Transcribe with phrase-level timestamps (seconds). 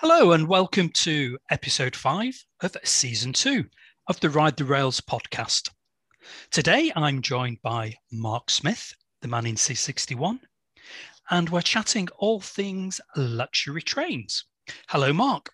[0.00, 3.64] Hello, and welcome to episode five of season two
[4.08, 5.70] of the Ride the Rails podcast.
[6.50, 10.40] Today, I'm joined by Mark Smith, the man in Seat 61,
[11.30, 14.44] and we're chatting all things luxury trains.
[14.88, 15.50] Hello, Mark.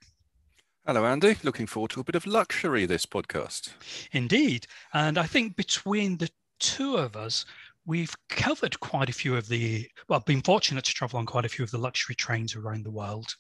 [0.87, 1.37] Hello, Andy.
[1.43, 3.71] Looking forward to a bit of luxury this podcast.
[4.13, 4.67] Indeed.
[4.93, 7.45] And I think between the two of us,
[7.89, 11.49] we've covered quite a few of the, well, been fortunate to travel on quite a
[11.49, 13.35] few of the luxury trains around the world.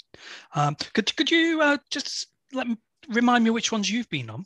[0.54, 2.76] Um, could, could you uh, just let me
[3.10, 4.44] remind me which ones you've been on?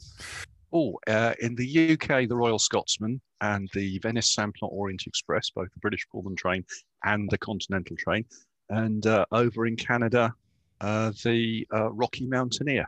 [0.72, 5.72] Oh, uh, in the UK, the Royal Scotsman and the Venice Simplon Orient Express, both
[5.72, 6.64] the British Pullman train
[7.04, 8.24] and the Continental train.
[8.70, 10.34] And uh, over in Canada,
[10.80, 12.86] uh, the uh, Rocky Mountaineer.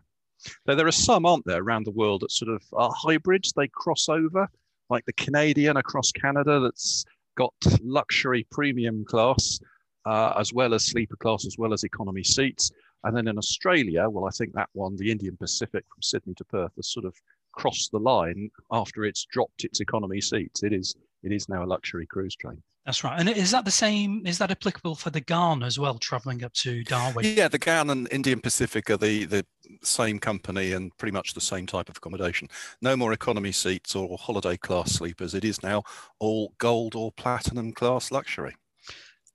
[0.66, 3.52] Now, there are some, aren't there, around the world that sort of are hybrids.
[3.52, 4.48] They cross over,
[4.90, 7.04] like the Canadian across Canada that's
[7.36, 9.58] got luxury premium class,
[10.06, 12.70] uh, as well as sleeper class, as well as economy seats.
[13.04, 16.44] And then in Australia, well, I think that one, the Indian Pacific from Sydney to
[16.44, 17.14] Perth, has sort of
[17.52, 20.62] crossed the line after it's dropped its economy seats.
[20.62, 22.62] It is it is now a luxury cruise train.
[22.84, 23.18] That's right.
[23.18, 24.26] And is that the same?
[24.26, 27.24] Is that applicable for the Ghan as well, traveling up to Darwin?
[27.24, 29.46] Yeah, the Ghan and Indian Pacific are the, the
[29.82, 32.48] same company and pretty much the same type of accommodation.
[32.82, 35.34] No more economy seats or holiday class sleepers.
[35.34, 35.82] It is now
[36.18, 38.54] all gold or platinum class luxury.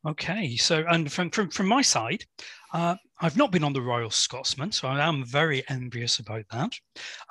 [0.08, 2.23] Okay, so and from from, from my side,
[2.73, 6.72] uh, I've not been on the Royal Scotsman, so I am very envious about that.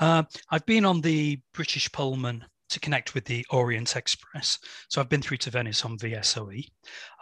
[0.00, 4.58] Uh, I've been on the British Pullman to connect with the Orient Express.
[4.88, 6.66] So I've been through to Venice on VSOE.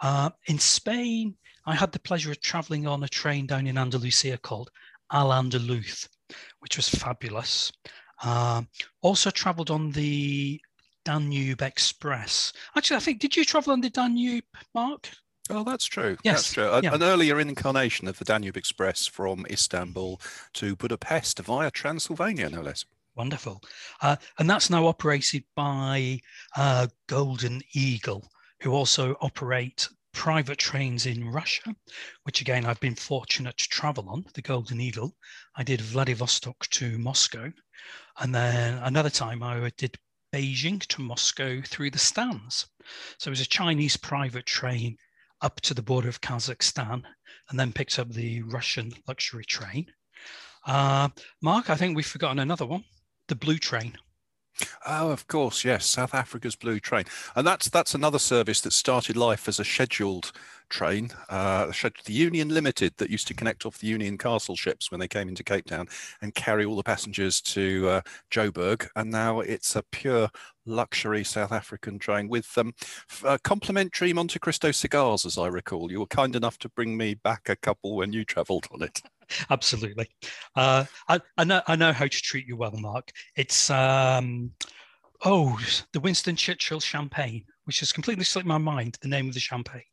[0.01, 4.37] Uh, in Spain, I had the pleasure of traveling on a train down in Andalusia
[4.37, 4.69] called
[5.11, 6.07] Al Andalus,
[6.59, 7.71] which was fabulous.
[8.23, 8.63] Uh,
[9.01, 10.59] also traveled on the
[11.05, 12.51] Danube Express.
[12.75, 15.09] Actually, I think, did you travel on the Danube, Mark?
[15.49, 16.17] Oh, that's true.
[16.23, 16.35] Yes.
[16.35, 16.79] That's true.
[16.83, 16.93] Yeah.
[16.93, 20.19] An earlier incarnation of the Danube Express from Istanbul
[20.55, 22.85] to Budapest via Transylvania, no less.
[23.17, 23.63] Wonderful.
[23.99, 26.19] Uh, and that's now operated by
[26.55, 28.29] uh, Golden Eagle,
[28.61, 31.75] who also operate private trains in Russia,
[32.23, 35.15] which again I've been fortunate to travel on, the Golden Eagle.
[35.55, 37.51] I did Vladivostok to Moscow.
[38.19, 39.97] And then another time I did
[40.31, 42.67] Beijing to Moscow through the Stans.
[43.17, 44.95] So it was a Chinese private train
[45.41, 47.01] up to the border of Kazakhstan
[47.49, 49.87] and then picked up the Russian luxury train.
[50.67, 51.09] Uh,
[51.41, 52.83] Mark, I think we've forgotten another one
[53.27, 53.97] the Blue Train.
[54.87, 57.05] Oh, of course, yes, South Africa's Blue Train,
[57.35, 60.31] and that's that's another service that started life as a scheduled
[60.69, 61.71] train, uh,
[62.05, 65.29] the Union Limited that used to connect off the Union Castle ships when they came
[65.29, 65.87] into Cape Town
[66.21, 68.01] and carry all the passengers to uh,
[68.31, 70.29] Joburg, and now it's a pure
[70.65, 72.73] luxury South African train with um,
[73.23, 75.91] uh, complimentary Monte Cristo cigars, as I recall.
[75.91, 79.01] You were kind enough to bring me back a couple when you travelled on it.
[79.49, 80.07] Absolutely.
[80.55, 83.11] Uh, I, I, know I know how to treat you well, Mark.
[83.35, 84.51] It's um,
[85.25, 85.59] oh
[85.93, 88.97] the Winston Churchill champagne, which has completely slipped my mind.
[89.01, 89.83] The name of the champagne.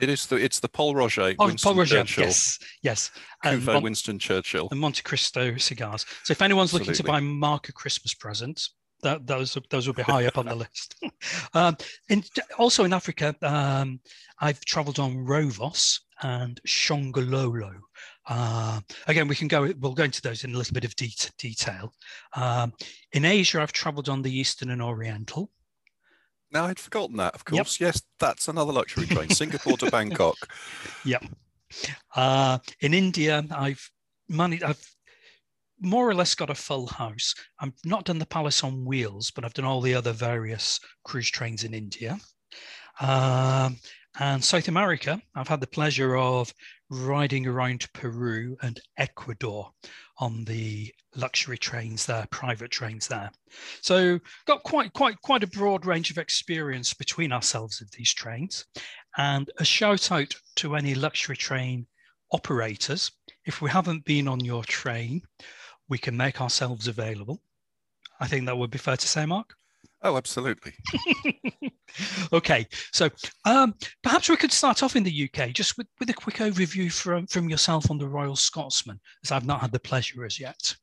[0.00, 1.34] It is the it's the Pol Roger.
[1.38, 1.96] Oh, Winston Pol Roger.
[1.98, 2.24] Churchill.
[2.24, 3.10] Yes, yes.
[3.44, 6.06] And Mon- Winston Churchill and Monte Cristo cigars.
[6.24, 6.92] So if anyone's Absolutely.
[6.92, 8.62] looking to buy Mark a Christmas present,
[9.02, 11.02] that those those will be high up on the list.
[11.54, 11.76] um,
[12.08, 12.24] in,
[12.58, 14.00] also in Africa, um,
[14.40, 17.74] I've travelled on Rovos and Shongololo.
[18.28, 19.72] Uh, again, we can go.
[19.78, 21.92] We'll go into those in a little bit of de- detail.
[22.34, 22.72] Um,
[23.12, 25.50] in Asia, I've travelled on the Eastern and Oriental.
[26.52, 27.34] Now I'd forgotten that.
[27.34, 27.94] Of course, yep.
[27.94, 30.36] yes, that's another luxury train, Singapore to Bangkok.
[31.04, 31.24] Yep.
[32.14, 33.90] Uh, in India, I've
[34.28, 34.62] money.
[34.62, 34.84] I've
[35.80, 37.34] more or less got a full house.
[37.58, 41.30] I've not done the Palace on Wheels, but I've done all the other various cruise
[41.30, 42.18] trains in India.
[43.00, 43.78] Um,
[44.20, 46.52] and South America, I've had the pleasure of
[46.90, 49.70] riding around Peru and Ecuador
[50.18, 53.30] on the luxury trains there, private trains there.
[53.80, 58.66] So got quite quite quite a broad range of experience between ourselves of these trains.
[59.16, 61.86] And a shout out to any luxury train
[62.30, 63.10] operators.
[63.46, 65.22] If we haven't been on your train,
[65.88, 67.40] we can make ourselves available.
[68.20, 69.54] I think that would be fair to say, Mark.
[70.02, 70.72] Oh, absolutely.
[72.32, 73.10] okay, so
[73.44, 76.90] um, perhaps we could start off in the UK just with, with a quick overview
[76.90, 80.74] from, from yourself on the Royal Scotsman, as I've not had the pleasure as yet.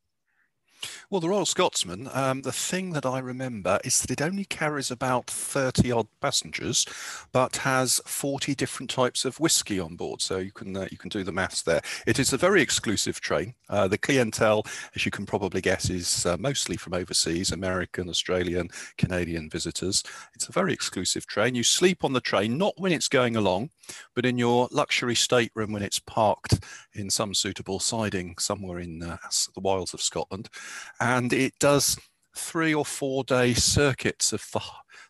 [1.09, 4.91] Well, the Royal Scotsman, um, the thing that I remember is that it only carries
[4.91, 6.85] about 30 odd passengers,
[7.31, 10.21] but has 40 different types of whiskey on board.
[10.21, 11.81] So you can uh, you can do the maths there.
[12.05, 13.55] It is a very exclusive train.
[13.69, 14.65] Uh, the clientele,
[14.95, 20.03] as you can probably guess, is uh, mostly from overseas, American, Australian, Canadian visitors.
[20.35, 21.55] It's a very exclusive train.
[21.55, 23.69] You sleep on the train, not when it's going along,
[24.13, 26.59] but in your luxury stateroom when it's parked
[26.93, 29.17] in some suitable siding somewhere in uh,
[29.53, 30.49] the wilds of Scotland
[30.99, 31.97] and it does
[32.37, 34.61] three or four day circuits of the,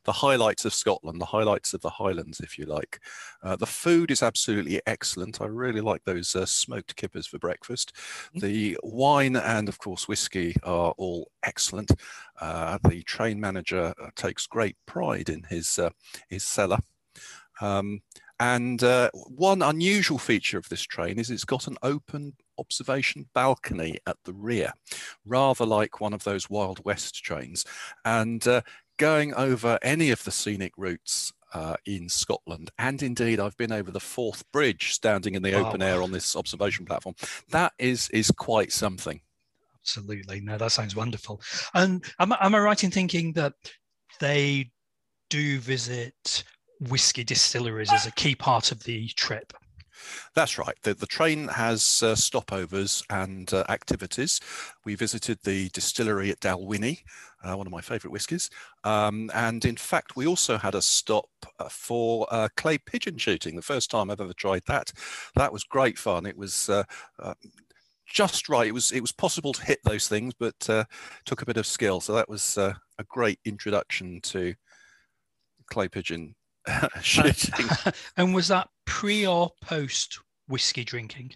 [0.06, 3.00] the highlights of Scotland, the highlights of the Highlands, if you like.
[3.44, 5.42] Uh, the food is absolutely excellent.
[5.42, 7.94] I really like those uh, smoked kippers for breakfast.
[8.36, 8.42] Mm.
[8.42, 11.92] The wine and, of course, whiskey are all excellent.
[12.40, 15.90] Uh, the train manager uh, takes great pride in his uh,
[16.30, 16.80] his cellar.
[17.60, 18.02] Um,
[18.40, 23.98] and uh, one unusual feature of this train is it's got an open observation balcony
[24.06, 24.74] at the rear,
[25.26, 27.66] rather like one of those Wild West trains.
[28.06, 28.62] And uh,
[28.98, 33.92] going over any of the scenic routes uh, in Scotland, and indeed I've been over
[33.92, 35.70] the Forth Bridge standing in the wow.
[35.70, 37.16] open air on this observation platform.
[37.50, 39.22] That is is quite something.
[39.82, 41.42] Absolutely, no, that sounds wonderful.
[41.74, 43.54] And am, am I right in thinking that
[44.20, 44.72] they
[45.30, 46.44] do visit
[46.80, 49.54] whiskey distilleries as a key part of the trip?
[50.36, 50.76] That's right.
[50.84, 54.40] The, the train has uh, stopovers and uh, activities.
[54.86, 57.04] We visited the distillery at Dalwhinnie,
[57.44, 58.50] uh, one of my favourite whiskies.
[58.84, 61.30] Um, and in fact, we also had a stop
[61.60, 64.92] uh, for uh, clay pigeon shooting, the first time I've ever tried that.
[65.36, 66.26] That was great fun.
[66.26, 66.84] It was uh,
[68.06, 68.68] just right.
[68.68, 70.60] It was it was possible to hit those things, but
[71.26, 72.00] took a bit of skill.
[72.02, 72.76] So that was a
[73.08, 74.54] great introduction to
[75.70, 76.36] clay pigeon
[77.02, 77.66] shooting.
[78.18, 81.34] and was that pre or post whiskey drinking?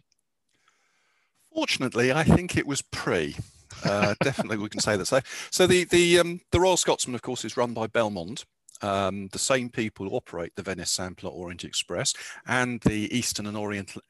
[1.54, 3.36] Fortunately, I think it was pre.
[3.84, 5.06] Uh, definitely, we can say that.
[5.06, 5.20] So,
[5.50, 8.46] so the the um, the Royal Scotsman, of course, is run by Belmond.
[8.84, 12.16] Um, the same people who operate the Venice Simplon Orient Express
[12.48, 14.02] and the Eastern and Oriental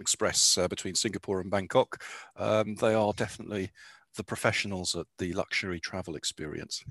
[0.00, 2.02] Express uh, between Singapore and Bangkok.
[2.34, 3.70] Um, they are definitely
[4.16, 6.82] the professionals at the luxury travel experience.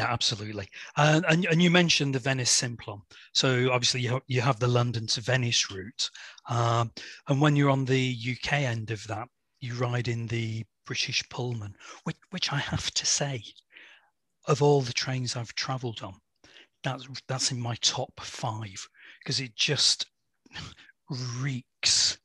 [0.00, 0.66] Yeah, absolutely.
[0.96, 3.02] And, and you mentioned the Venice Simplon.
[3.34, 6.10] So obviously you, you have the London to Venice route.
[6.48, 6.90] Um,
[7.28, 9.28] and when you're on the UK end of that,
[9.60, 11.74] you ride in the British Pullman,
[12.04, 13.44] which, which I have to say,
[14.48, 16.14] of all the trains I've travelled on,
[16.82, 18.88] that's, that's in my top five
[19.18, 20.06] because it just
[21.42, 22.16] reeks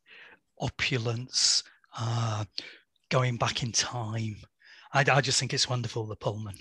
[0.61, 1.61] opulence,
[1.99, 2.45] uh,
[3.09, 4.37] going back in time.
[4.93, 6.55] I, I just think it's wonderful, the Pullman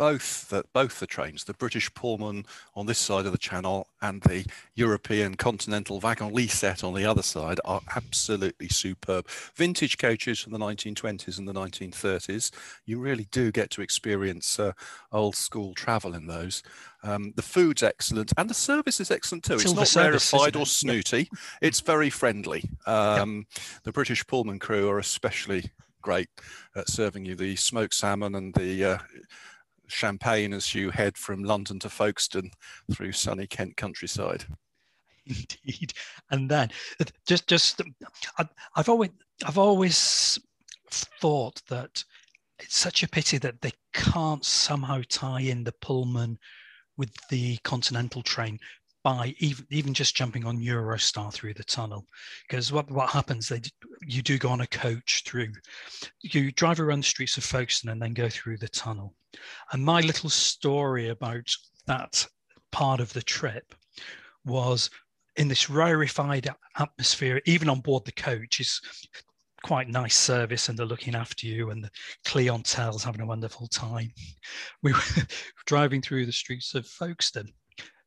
[0.00, 4.22] both the, both the trains, the British Pullman on this side of the channel and
[4.22, 9.28] the European Continental Wagon Lit set on the other side, are absolutely superb.
[9.54, 12.50] Vintage coaches from the 1920s and the 1930s.
[12.86, 14.72] You really do get to experience uh,
[15.12, 16.62] old school travel in those.
[17.02, 19.56] Um, the food's excellent and the service is excellent too.
[19.56, 21.28] It's, not rarefied or snooty.
[21.30, 21.38] Yeah.
[21.60, 22.70] It's very friendly.
[22.86, 23.62] Um, yeah.
[23.82, 26.30] The British Pullman crew are especially great
[26.74, 28.98] at serving you the smoked salmon and the uh,
[29.92, 32.50] champagne as you head from London to Folkestone
[32.92, 34.44] through sunny Kent countryside.
[35.26, 35.92] Indeed,
[36.30, 36.70] and then
[37.26, 37.82] just just
[38.38, 39.10] I, I've always
[39.44, 40.38] I've always
[40.90, 42.02] thought that
[42.58, 46.38] it's such a pity that they can't somehow tie in the Pullman
[46.96, 48.58] with the Continental train
[49.02, 52.06] by even even just jumping on Eurostar through the tunnel,
[52.48, 53.48] because what what happens?
[53.48, 53.62] They
[54.02, 55.52] you do go on a coach through,
[56.20, 59.14] you drive around the streets of Folkestone and then go through the tunnel.
[59.72, 61.48] And my little story about
[61.86, 62.26] that
[62.72, 63.74] part of the trip
[64.44, 64.90] was
[65.36, 66.48] in this rarefied
[66.78, 68.80] atmosphere, even on board the coach, is
[69.62, 71.90] quite nice service and they're looking after you and the
[72.24, 74.10] clientele's having a wonderful time.
[74.82, 75.00] We were
[75.66, 77.52] driving through the streets of Folkestone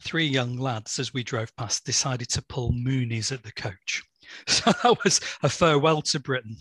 [0.03, 4.03] three young lads, as we drove past, decided to pull Moonies at the coach.
[4.47, 6.57] So that was a farewell to Britain.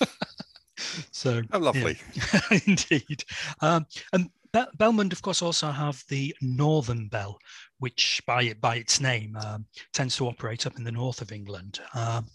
[1.12, 2.58] so oh, lovely, yeah.
[2.66, 3.24] indeed.
[3.60, 7.38] Um, and Be- Belmond, of course, also have the Northern Belle,
[7.78, 11.80] which by by its name um, tends to operate up in the north of England.
[11.94, 12.26] Um,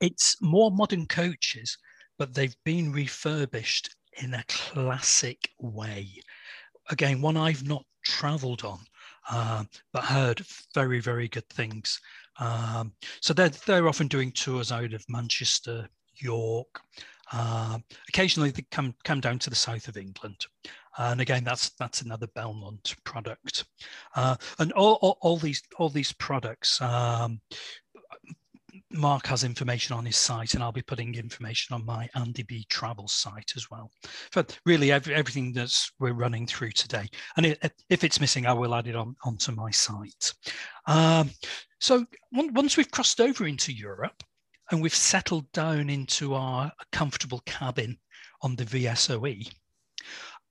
[0.00, 1.78] it's more modern coaches,
[2.18, 6.08] but they've been refurbished in a classic way.
[6.90, 8.80] Again, one I've not travelled on,
[9.30, 12.00] uh, but heard very, very good things.
[12.38, 16.80] Um, so they're, they're often doing tours out of Manchester, York.
[17.32, 17.78] Uh,
[18.08, 20.46] occasionally they come, come down to the south of England.
[20.96, 23.64] And again, that's that's another Belmond product.
[24.14, 27.40] Uh, and all, all, all, these all these products, um,
[28.94, 32.64] Mark has information on his site, and I'll be putting information on my Andy B
[32.68, 33.90] Travel site as well.
[34.32, 38.52] But really, every, everything that's we're running through today, and it, if it's missing, I
[38.52, 40.32] will add it on onto my site.
[40.86, 41.30] Um,
[41.80, 44.22] so once we've crossed over into Europe,
[44.70, 47.98] and we've settled down into our comfortable cabin
[48.42, 49.52] on the VSOE,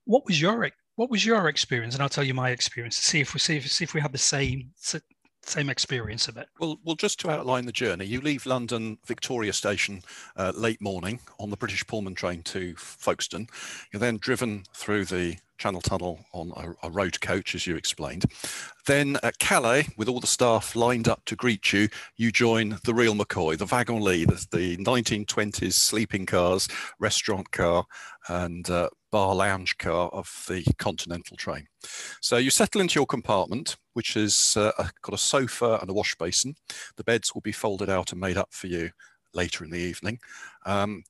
[0.04, 1.94] what was your what was your experience?
[1.94, 2.98] And I'll tell you my experience.
[3.00, 4.70] To see if we see if, see if we have the same
[5.48, 6.48] same experience of it.
[6.58, 10.02] Well, well, just to outline the journey, you leave London Victoria Station
[10.36, 13.48] uh, late morning on the British Pullman train to Folkestone.
[13.92, 18.26] You're then driven through the Channel Tunnel on a, a, road coach, as you explained.
[18.84, 22.92] Then at Calais, with all the staff lined up to greet you, you join the
[22.92, 26.68] real McCoy, the Wagon Lit, the, the 1920s sleeping cars,
[27.00, 27.86] restaurant car,
[28.28, 31.66] and uh, bar lounge car of the Continental train.
[32.20, 36.14] So you settle into your compartment, which has uh, got a sofa and a wash
[36.16, 36.56] basin.
[36.96, 38.90] The beds will be folded out and made up for you
[39.32, 40.18] later in the evening.
[40.66, 41.04] Um,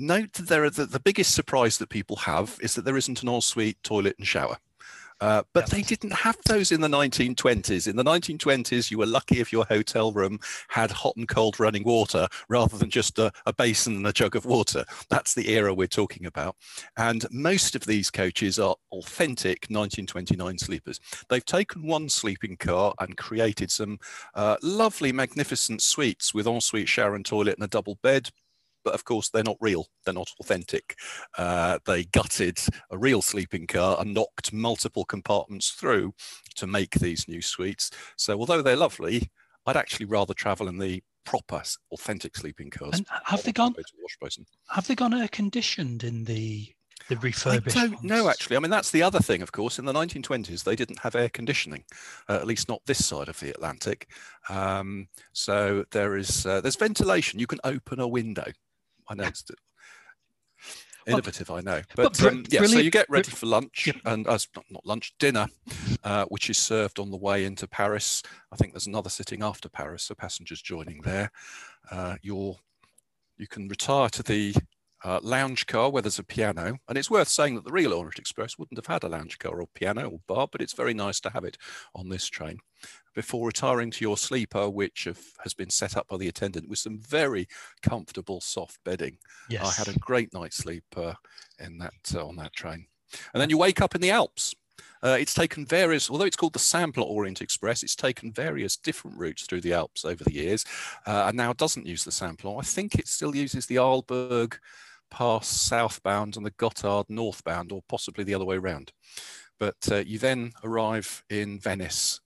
[0.00, 3.22] note that there are the, the biggest surprise that people have is that there isn't
[3.22, 4.58] an ensuite toilet and shower.
[5.20, 7.86] Uh, but they didn't have those in the 1920s.
[7.86, 10.38] In the 1920s, you were lucky if your hotel room
[10.68, 14.34] had hot and cold running water rather than just a, a, basin and a jug
[14.34, 14.84] of water.
[15.10, 16.56] That's the era we're talking about.
[16.96, 21.00] And most of these coaches are authentic 1929 sleepers.
[21.28, 23.98] They've taken one sleeping car and created some
[24.34, 28.30] uh, lovely, magnificent suites with ensuite shower and toilet and a double bed
[28.84, 30.96] but of course they're not real they're not authentic
[31.38, 32.58] uh, they gutted
[32.90, 36.12] a real sleeping car and knocked multiple compartments through
[36.54, 39.30] to make these new suites so although they're lovely
[39.66, 43.74] i'd actually rather travel in the proper authentic sleeping cars and have they gone
[44.70, 46.72] have they gone air conditioned in the
[47.08, 48.56] the refurbished I don't know actually.
[48.56, 49.78] I mean, that's the other thing, of course.
[49.78, 51.84] In the 1920s, they didn't have air conditioning,
[52.28, 54.08] uh, at least not this side of the Atlantic.
[54.48, 57.40] Um, so there is uh, there's ventilation.
[57.40, 58.46] You can open a window.
[59.10, 59.44] I know it's
[61.06, 61.82] innovative, I know.
[61.96, 64.38] But, but um, yeah, so you get ready for lunch and uh,
[64.70, 65.48] not lunch, dinner,
[66.04, 68.22] uh, which is served on the way into Paris.
[68.52, 71.32] I think there's another sitting after Paris, so passengers joining there.
[71.90, 72.56] Uh, you're,
[73.36, 74.54] you can retire to the
[75.04, 76.78] uh, lounge car where there's a piano.
[76.88, 79.60] And it's worth saying that the real Orient Express wouldn't have had a lounge car
[79.60, 81.56] or piano or bar, but it's very nice to have it
[81.94, 82.58] on this train
[83.14, 86.78] before retiring to your sleeper, which have, has been set up by the attendant with
[86.78, 87.48] some very
[87.82, 89.18] comfortable soft bedding.
[89.48, 89.64] Yes.
[89.64, 91.14] I had a great night's sleep uh,
[91.58, 92.86] in that uh, on that train.
[93.34, 94.54] And then you wake up in the Alps.
[95.02, 99.18] Uh, it's taken various, although it's called the Simplon Orient Express, it's taken various different
[99.18, 100.64] routes through the Alps over the years,
[101.06, 102.58] uh, and now doesn't use the Simplon.
[102.58, 104.58] I think it still uses the Arlberg
[105.10, 108.92] pass southbound and the Gotthard northbound, or possibly the other way around.
[109.58, 112.20] But uh, you then arrive in Venice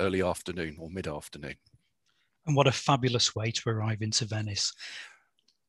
[0.00, 1.54] early afternoon or mid afternoon.
[2.46, 4.74] And what a fabulous way to arrive into Venice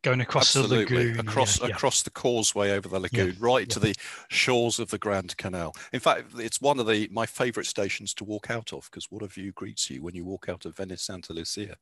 [0.04, 0.86] going across Absolutely.
[0.86, 2.04] the lagoon across yeah, across yeah.
[2.06, 3.96] the causeway over the lagoon yeah, right to the
[4.30, 5.74] shores of the grand canal.
[5.94, 9.24] In fact it's one of the my favorite stations to walk out of because what
[9.24, 11.76] a view greets you when you walk out of venice santa lucia.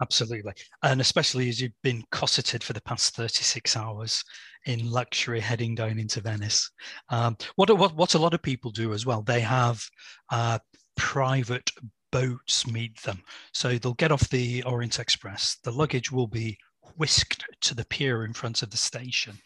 [0.00, 0.52] Absolutely.
[0.82, 4.22] And especially as you've been cosseted for the past 36 hours
[4.66, 6.70] in luxury heading down into venice.
[7.08, 9.82] Um, what, what what a lot of people do as well they have
[10.30, 10.58] uh,
[10.96, 11.70] private
[12.12, 13.20] boats meet them.
[13.52, 16.58] So they'll get off the orient express the luggage will be
[16.96, 19.38] whisked to the pier in front of the station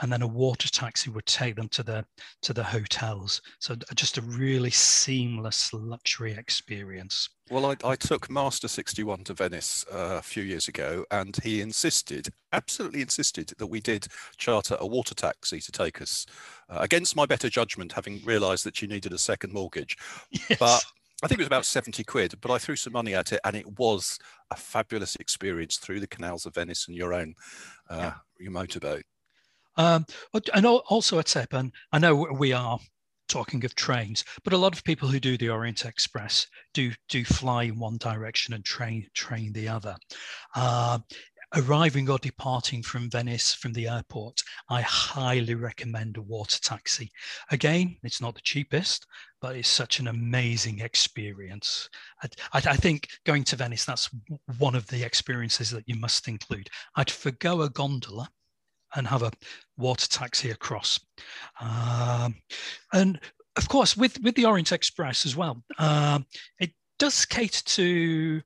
[0.00, 2.04] and then a water taxi would take them to the
[2.42, 3.40] to the hotels.
[3.58, 7.28] So just a really seamless luxury experience.
[7.50, 11.62] Well i, I took master 61 to venice uh, a few years ago and he
[11.62, 16.26] insisted absolutely insisted that we did charter a water taxi to take us
[16.68, 19.96] uh, against my better judgment having realized that you needed a second mortgage.
[20.48, 20.58] Yes.
[20.58, 20.84] but
[21.22, 23.56] I think it was about 70 quid, but I threw some money at it and
[23.56, 24.18] it was
[24.50, 27.34] a fabulous experience through the canals of Venice and your own
[27.90, 28.14] uh, yeah.
[28.38, 29.02] your motorboat.
[29.76, 30.06] Um,
[30.54, 32.78] and also at SEP, and I know we are
[33.28, 37.24] talking of trains, but a lot of people who do the Orient Express do do
[37.24, 39.96] fly in one direction and train train the other.
[40.56, 40.98] Uh,
[41.56, 47.10] arriving or departing from Venice from the airport, I highly recommend a water taxi.
[47.50, 49.06] Again, it's not the cheapest,
[49.40, 51.88] but it's such an amazing experience.
[52.22, 54.10] I, I, I think going to Venice, that's
[54.58, 56.68] one of the experiences that you must include.
[56.96, 58.28] I'd forgo a gondola
[58.94, 59.32] and have a
[59.76, 61.00] water taxi across.
[61.60, 62.36] Um,
[62.92, 63.20] and
[63.56, 66.26] of course, with, with the Orient Express as well, um,
[66.60, 68.42] it does cater to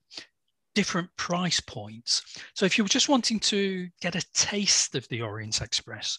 [0.75, 2.23] different price points.
[2.55, 6.19] So if you're just wanting to get a taste of the Orient Express,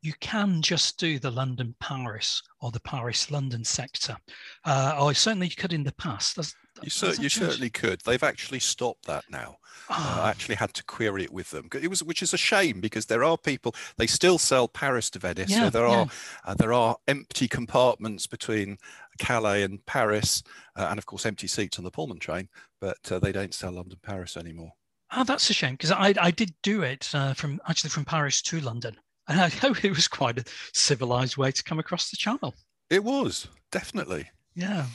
[0.00, 4.16] you can just do the London Paris or the Paris London sector.
[4.64, 6.36] Uh, or certainly you could in the past.
[6.36, 8.00] That's, You, cer- you certainly could.
[8.00, 9.56] They've actually stopped that now.
[9.88, 9.94] Oh.
[9.94, 10.28] Uh, I ah.
[10.28, 11.68] actually had to query it with them.
[11.80, 13.74] It was, which is a shame because there are people.
[13.96, 15.96] They still sell Paris to Venice, yeah, so there yeah.
[15.96, 16.06] are
[16.44, 18.78] uh, there are empty compartments between
[19.18, 20.42] Calais and Paris,
[20.76, 22.48] uh, and of course empty seats on the Pullman train.
[22.80, 24.72] But uh, they don't sell London Paris anymore.
[25.14, 28.40] Oh, that's a shame because I I did do it uh, from actually from Paris
[28.42, 28.96] to London,
[29.28, 32.54] and I know it was quite a civilized way to come across the channel.
[32.90, 34.30] It was definitely.
[34.54, 34.86] Yeah.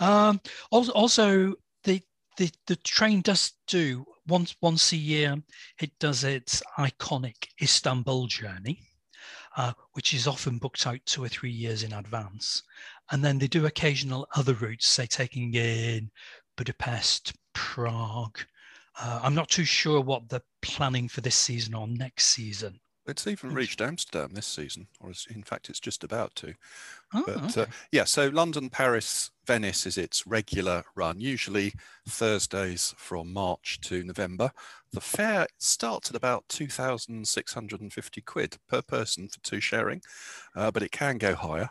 [0.00, 0.40] Um,
[0.70, 2.02] also, the,
[2.36, 5.36] the the train does do once once a year.
[5.80, 8.80] It does its iconic Istanbul journey,
[9.56, 12.62] uh, which is often booked out two or three years in advance,
[13.10, 16.10] and then they do occasional other routes, say taking in
[16.56, 18.38] Budapest, Prague.
[19.00, 22.80] Uh, I'm not too sure what they're planning for this season or next season.
[23.08, 26.54] It's even reached Amsterdam this season, or in fact, it's just about to.
[27.14, 27.62] Oh, but okay.
[27.62, 31.72] uh, yeah, so London, Paris, Venice is its regular run, usually
[32.06, 34.52] Thursdays from March to November.
[34.92, 40.02] The fare starts at about 2,650 quid per person for two sharing,
[40.54, 41.70] uh, but it can go higher.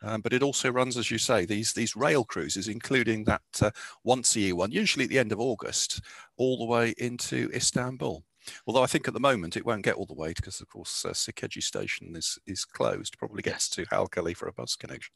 [0.00, 3.72] Um, but it also runs, as you say, these these rail cruises, including that uh,
[4.04, 6.02] once a year one, usually at the end of August,
[6.36, 8.24] all the way into Istanbul.
[8.66, 11.04] Although I think at the moment it won't get all the way because, of course,
[11.04, 13.18] uh, Sirkeci station is is closed.
[13.18, 15.12] Probably gets to Halkalı for a bus connection.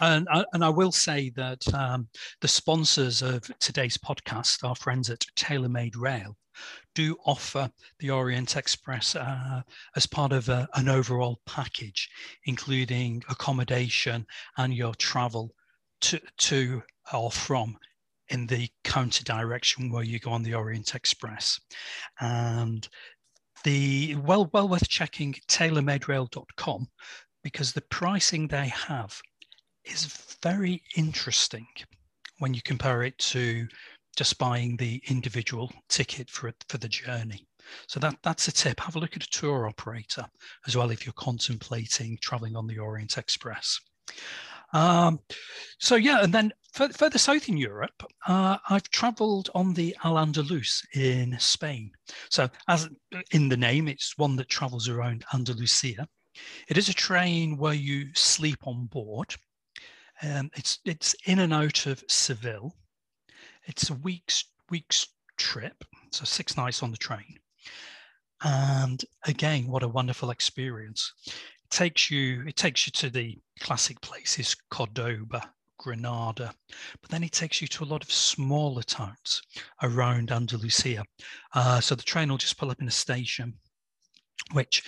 [0.00, 2.08] And, uh, and I will say that um,
[2.40, 6.36] the sponsors of today's podcast, our friends at TaylorMade Rail,
[6.94, 9.62] do offer the Orient Express uh,
[9.96, 12.08] as part of a, an overall package,
[12.44, 15.54] including accommodation and your travel
[16.00, 17.76] to, to or from
[18.30, 21.60] in the counter direction where you go on the Orient Express.
[22.20, 22.88] And
[23.64, 26.88] the well, well worth checking taylormaderail.com
[27.42, 29.20] because the pricing they have
[29.84, 31.66] is very interesting
[32.38, 33.66] when you compare it to
[34.16, 37.46] just buying the individual ticket for for the journey.
[37.86, 38.80] So that that's a tip.
[38.80, 40.24] Have a look at a tour operator
[40.66, 43.80] as well if you're contemplating traveling on the Orient Express.
[44.72, 45.20] Um,
[45.78, 50.84] so yeah, and then further south in Europe, uh, I've travelled on the Al Andalus
[50.94, 51.90] in Spain.
[52.30, 52.88] So as
[53.32, 56.06] in the name, it's one that travels around Andalusia.
[56.68, 59.34] It is a train where you sleep on board.
[60.22, 62.74] Um, it's it's in and out of Seville.
[63.66, 65.06] It's a week's week's
[65.36, 67.38] trip, so six nights on the train.
[68.42, 71.12] And again, what a wonderful experience
[71.70, 76.52] takes you it takes you to the classic places cordoba granada
[77.00, 79.42] but then it takes you to a lot of smaller towns
[79.82, 81.04] around andalusia.
[81.54, 83.54] Uh, so the train will just pull up in a station
[84.52, 84.82] which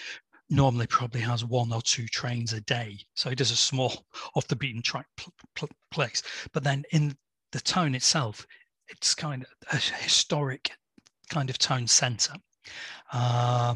[0.48, 2.98] normally probably has one or two trains a day.
[3.14, 6.24] So it is a small off the beaten track pl- pl- place.
[6.52, 7.16] But then in
[7.52, 8.44] the town itself
[8.88, 10.72] it's kind of a historic
[11.28, 12.34] kind of town center
[13.12, 13.74] uh,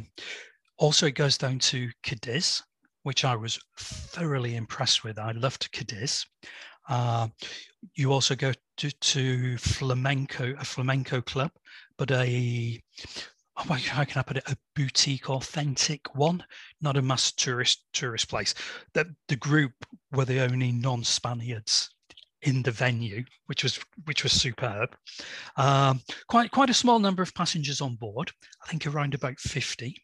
[0.76, 2.62] also, it goes down to Cadiz,
[3.04, 5.18] which I was thoroughly impressed with.
[5.18, 6.26] I loved Cadiz.
[6.88, 7.28] Uh,
[7.94, 11.50] you also go to, to flamenco, a flamenco club,
[11.96, 12.82] but a
[13.56, 14.48] oh, how can I put it?
[14.48, 16.44] A boutique, authentic one,
[16.80, 18.54] not a mass tourist tourist place.
[18.94, 19.72] That the group
[20.12, 21.90] were the only non-Spaniards
[22.42, 24.96] in the venue, which was which was superb.
[25.56, 28.32] Um, quite quite a small number of passengers on board.
[28.62, 30.02] I think around about fifty.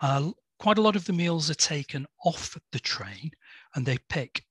[0.00, 3.30] Uh, quite a lot of the meals are taken off the train
[3.74, 4.44] and they pick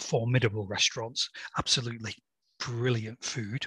[0.00, 2.14] formidable restaurants, absolutely
[2.58, 3.66] brilliant food.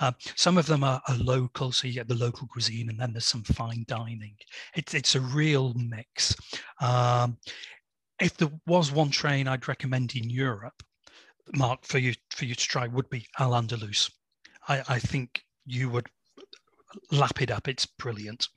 [0.00, 3.12] Uh, some of them are, are, local, so you get the local cuisine, and then
[3.12, 4.36] there's some fine dining.
[4.74, 6.36] It's it's a real mix.
[6.80, 7.38] Um,
[8.20, 10.82] if there was one train I'd recommend in Europe,
[11.56, 14.10] Mark, for you for you to try, would be Al Andalus.
[14.68, 16.06] I, I think you would
[17.10, 17.68] lap it up.
[17.68, 18.48] It's brilliant.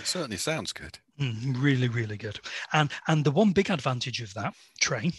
[0.00, 0.98] It certainly sounds good.
[1.20, 2.38] Mm, really, really good.
[2.72, 5.12] And and the one big advantage of that train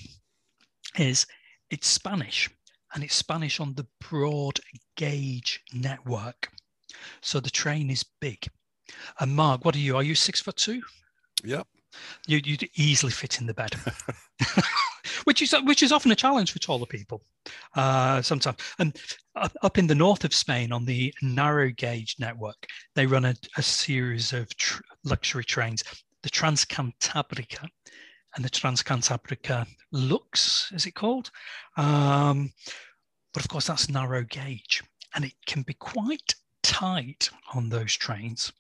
[0.98, 1.26] is
[1.70, 2.50] it's Spanish,
[2.94, 4.60] and it's Spanish on the broad
[4.96, 6.50] gauge network.
[7.22, 8.48] So the train is big.
[9.20, 9.96] And Mark, what are you?
[9.96, 10.82] Are you six foot two?
[11.44, 11.68] Yep.
[12.28, 13.76] You, you'd easily fit in the bed,
[15.24, 17.24] which is which is often a challenge for taller people.
[17.76, 18.98] Uh, sometimes, and
[19.36, 23.36] up, up in the north of Spain on the narrow gauge network, they run a,
[23.58, 25.84] a series of tr- luxury trains,
[26.24, 27.68] the Transcantabrica
[28.36, 31.32] and the Transcantabrica Lux, is it called?
[31.76, 32.52] Um,
[33.34, 34.84] but of course, that's narrow gauge,
[35.16, 38.52] and it can be quite tight on those trains.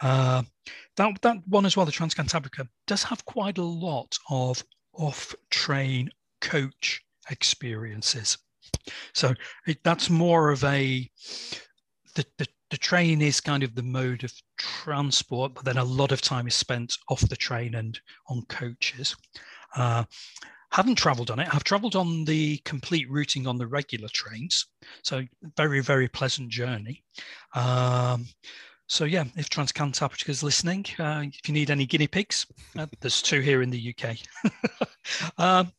[0.00, 0.42] Uh,
[0.96, 6.10] that, that one as well, the Transcantabrica, does have quite a lot of off train
[6.40, 8.38] coach experiences.
[9.14, 9.34] So
[9.66, 11.10] it, that's more of a
[12.14, 16.12] the, the the train is kind of the mode of transport, but then a lot
[16.12, 19.16] of time is spent off the train and on coaches.
[19.76, 20.04] Uh,
[20.70, 21.52] haven't travelled on it.
[21.52, 24.66] I've travelled on the complete routing on the regular trains,
[25.02, 25.22] so
[25.56, 27.02] very very pleasant journey.
[27.54, 28.26] Um,
[28.86, 32.46] so yeah, if Transcantabria is listening, uh, if you need any guinea pigs,
[32.78, 34.16] uh, there's two here in the UK.
[35.38, 35.72] um,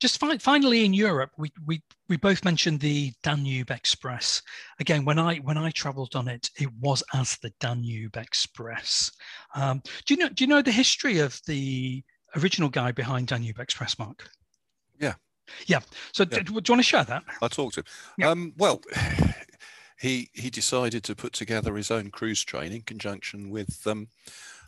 [0.00, 4.42] just fi- finally in Europe, we, we we both mentioned the Danube Express.
[4.80, 9.12] Again, when I when I travelled on it, it was as the Danube Express.
[9.54, 12.02] Um, do you know do you know the history of the
[12.36, 14.28] original guy behind Danube Express, Mark?
[14.98, 15.14] Yeah.
[15.66, 15.80] Yeah.
[16.12, 16.38] So yeah.
[16.38, 17.22] Do, do, you want to share that?
[17.42, 17.86] I talked to him.
[18.18, 18.30] Yeah.
[18.30, 18.80] Um, well,
[20.00, 24.08] he he decided to put together his own cruise train in conjunction with um,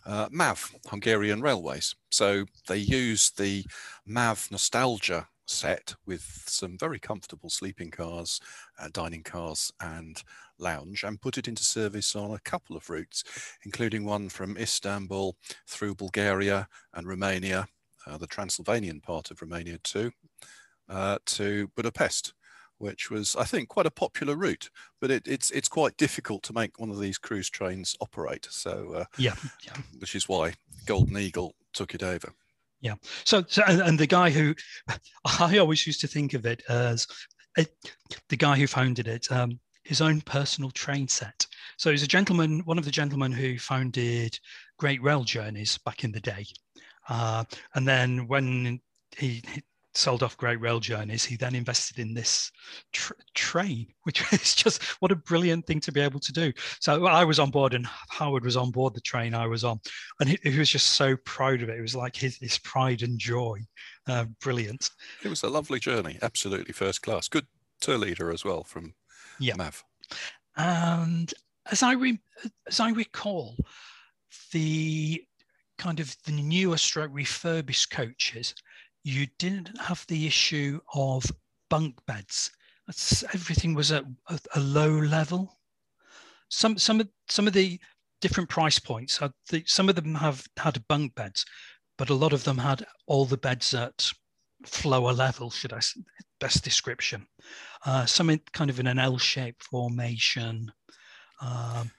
[0.06, 1.94] uh, MAV, Hungarian Railways.
[2.10, 3.64] So they used the
[4.06, 8.40] MAV Nostalgia set with some very comfortable sleeping cars,
[8.78, 10.22] uh, dining cars, and
[10.58, 13.24] lounge, and put it into service on a couple of routes,
[13.64, 15.36] including one from Istanbul
[15.66, 17.66] through Bulgaria and Romania,
[18.06, 20.10] uh, the Transylvanian part of Romania too,
[20.88, 22.34] uh, to Budapest
[22.82, 24.68] which was, I think, quite a popular route.
[25.00, 28.48] But it, it's it's quite difficult to make one of these cruise trains operate.
[28.50, 32.32] So uh, yeah, yeah, which is why Golden Eagle took it over.
[32.80, 32.94] Yeah.
[33.24, 34.54] So, so and, the guy who
[35.40, 37.06] I always used to think of it as
[37.56, 37.72] it,
[38.28, 41.46] the guy who founded it, um, his own personal train set.
[41.76, 44.36] So he's a gentleman, one of the gentlemen who founded
[44.78, 46.44] Great Rail Journeys back in the day.
[47.08, 47.44] Uh,
[47.76, 48.80] and then when
[49.16, 49.44] he,
[49.94, 52.50] sold off Great Rail Journeys, he then invested in this
[52.92, 56.52] tr- train, which is just what a brilliant thing to be able to do.
[56.80, 59.80] So I was on board, and Howard was on board the train I was on,
[60.20, 61.78] and he, he was just so proud of it.
[61.78, 63.58] It was like his, his pride and joy.
[64.08, 64.90] Uh, brilliant.
[65.22, 67.28] It was a lovely journey, absolutely first class.
[67.28, 67.46] Good
[67.80, 68.94] tour leader as well from
[69.38, 69.56] yeah.
[69.56, 69.84] MAV.
[70.56, 71.32] And
[71.70, 72.20] as I re-
[72.66, 73.56] as I recall,
[74.52, 75.22] the
[75.78, 78.54] kind of the newer stroke refurbished coaches
[79.04, 81.24] you didn't have the issue of
[81.68, 82.50] bunk beds.
[83.34, 84.04] Everything was at
[84.54, 85.58] a, low level.
[86.48, 87.80] Some some of some of the
[88.20, 89.18] different price points.
[89.48, 91.44] The, some of them have had bunk beds,
[91.96, 94.12] but a lot of them had all the beds at
[94.66, 95.50] flower level.
[95.50, 95.80] Should I
[96.40, 97.26] best description?
[97.86, 100.72] Uh, some in, kind of in an L-shaped formation.
[101.40, 101.90] Um,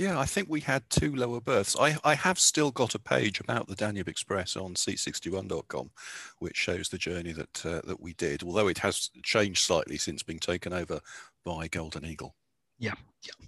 [0.00, 1.76] yeah, I think we had two lower berths.
[1.78, 5.90] I, I have still got a page about the Danube Express on seat61.com,
[6.38, 10.22] which shows the journey that uh, that we did, although it has changed slightly since
[10.22, 11.00] being taken over
[11.44, 12.34] by Golden Eagle.
[12.78, 13.46] Yeah, yeah.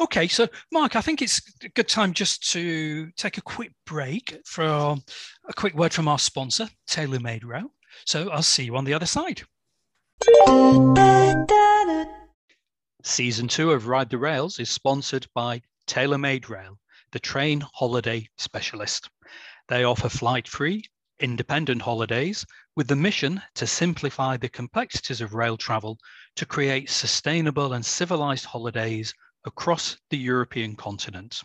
[0.00, 4.40] Okay, so Mark, I think it's a good time just to take a quick break
[4.46, 7.70] for a quick word from our sponsor, TaylorMade Rail.
[8.06, 9.42] So I'll see you on the other side.
[13.04, 16.78] Season two of Ride the Rails is sponsored by TaylorMade Rail,
[17.12, 19.08] the train holiday specialist.
[19.68, 20.84] They offer flight free,
[21.18, 25.98] independent holidays with the mission to simplify the complexities of rail travel
[26.36, 29.14] to create sustainable and civilized holidays
[29.44, 31.42] across the European continent.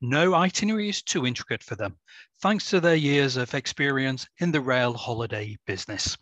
[0.00, 1.98] No itinerary is too intricate for them,
[2.42, 6.16] thanks to their years of experience in the rail holiday business.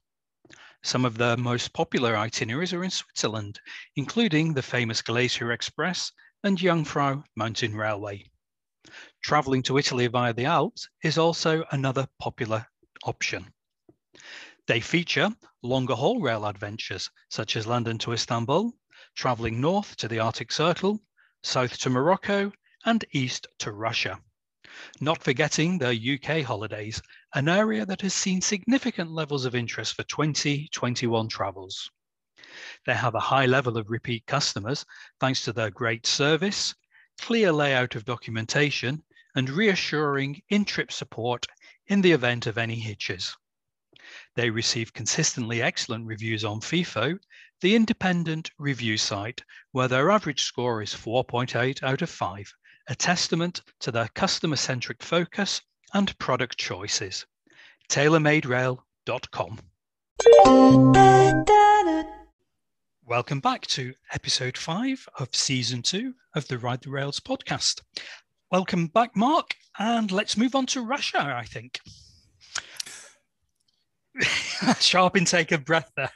[0.85, 3.61] Some of their most popular itineraries are in Switzerland,
[3.97, 6.13] including the famous Glacier Express
[6.45, 8.31] and Jungfrau Mountain Railway.
[9.23, 12.67] Travelling to Italy via the Alps is also another popular
[13.05, 13.53] option.
[14.67, 15.31] They feature
[15.63, 18.73] longer haul rail adventures, such as London to Istanbul,
[19.15, 21.01] travelling north to the Arctic Circle,
[21.43, 22.53] south to Morocco,
[22.85, 24.21] and east to Russia.
[25.01, 27.01] Not forgetting their UK holidays,
[27.35, 31.91] an area that has seen significant levels of interest for 2021 travels.
[32.87, 34.85] They have a high level of repeat customers
[35.21, 36.75] thanks to their great service,
[37.21, 39.03] clear layout of documentation,
[39.35, 41.47] and reassuring in-trip support
[41.87, 43.37] in the event of any hitches.
[44.35, 47.19] They receive consistently excellent reviews on Feefo,
[47.61, 52.55] the independent review site, where their average score is 4.8 out of 5,
[52.89, 55.63] a testament to their customer-centric focus
[55.95, 57.27] and product choices.
[57.89, 59.61] TaylorMadeRail.com.
[63.13, 67.83] Welcome back to episode five of season two of the Ride the Rails podcast.
[68.51, 71.79] Welcome back, Mark, and let's move on to Russia, I think.
[74.81, 76.11] Sharp intake of breath there.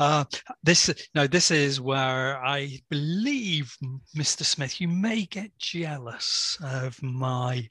[0.00, 0.24] Uh,
[0.64, 3.72] this no, this is where I believe,
[4.16, 4.44] Mr.
[4.44, 7.68] Smith, you may get jealous of my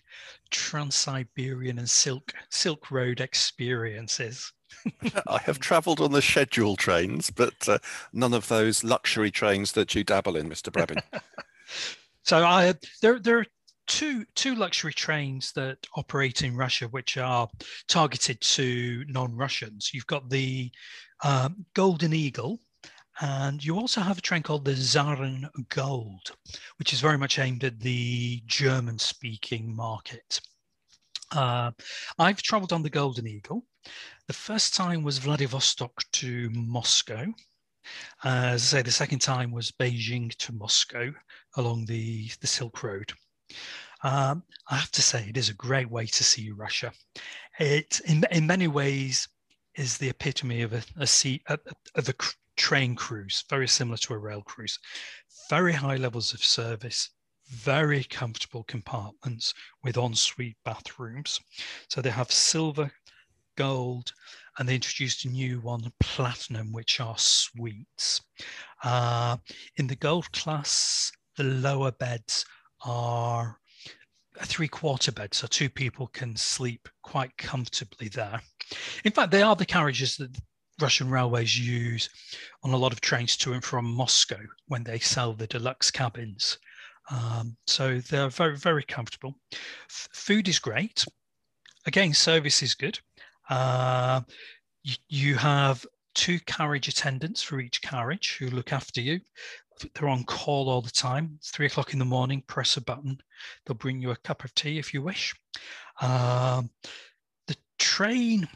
[0.51, 4.53] Trans-Siberian and Silk Silk Road experiences.
[5.27, 7.79] I have travelled on the scheduled trains, but uh,
[8.11, 10.71] none of those luxury trains that you dabble in, Mr.
[10.71, 11.01] Brabin.
[12.23, 13.45] so I there there are
[13.87, 17.49] two two luxury trains that operate in Russia, which are
[17.87, 19.91] targeted to non-Russians.
[19.93, 20.71] You've got the
[21.23, 22.59] um, Golden Eagle,
[23.21, 26.31] and you also have a train called the Zaren Gold,
[26.77, 30.41] which is very much aimed at the German-speaking market.
[31.31, 31.71] Uh,
[32.19, 33.65] I've travelled on the Golden Eagle.
[34.27, 37.25] The first time was Vladivostok to Moscow.
[38.23, 41.13] As I say, the second time was Beijing to Moscow
[41.57, 43.11] along the, the Silk Road.
[44.01, 46.93] Um, I have to say, it is a great way to see Russia.
[47.59, 49.27] It, in, in many ways,
[49.75, 52.13] is the epitome of a, a, sea, of a
[52.55, 54.79] train cruise, very similar to a rail cruise.
[55.49, 57.09] Very high levels of service,
[57.47, 61.41] very comfortable compartments with ensuite bathrooms.
[61.89, 62.89] So they have silver,
[63.55, 64.11] gold,
[64.57, 68.21] and they introduced a new one, platinum, which are suites.
[68.83, 69.37] Uh,
[69.77, 72.45] in the gold class, the lower beds
[72.85, 73.57] are
[74.39, 78.41] a three quarter bed, so two people can sleep quite comfortably there.
[79.03, 80.35] In fact, they are the carriages that
[80.81, 82.09] Russian railways use
[82.63, 86.57] on a lot of trains to and from Moscow when they sell the deluxe cabins.
[87.11, 89.35] Um, so they're very, very comfortable.
[89.53, 91.05] F- food is great.
[91.85, 92.99] Again, service is good.
[93.49, 94.21] Uh,
[95.09, 99.19] you, have two carriage attendants for each carriage who look after you.
[99.93, 101.33] They're on call all the time.
[101.37, 103.17] It's three o'clock in the morning, press a button.
[103.65, 105.33] They'll bring you a cup of tea if you wish.
[106.01, 106.69] Um,
[107.47, 108.47] the train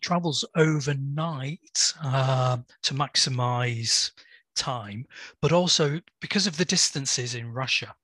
[0.00, 4.12] travels overnight uh, to maximize
[4.54, 5.06] time,
[5.40, 7.94] but also because of the distances in Russia,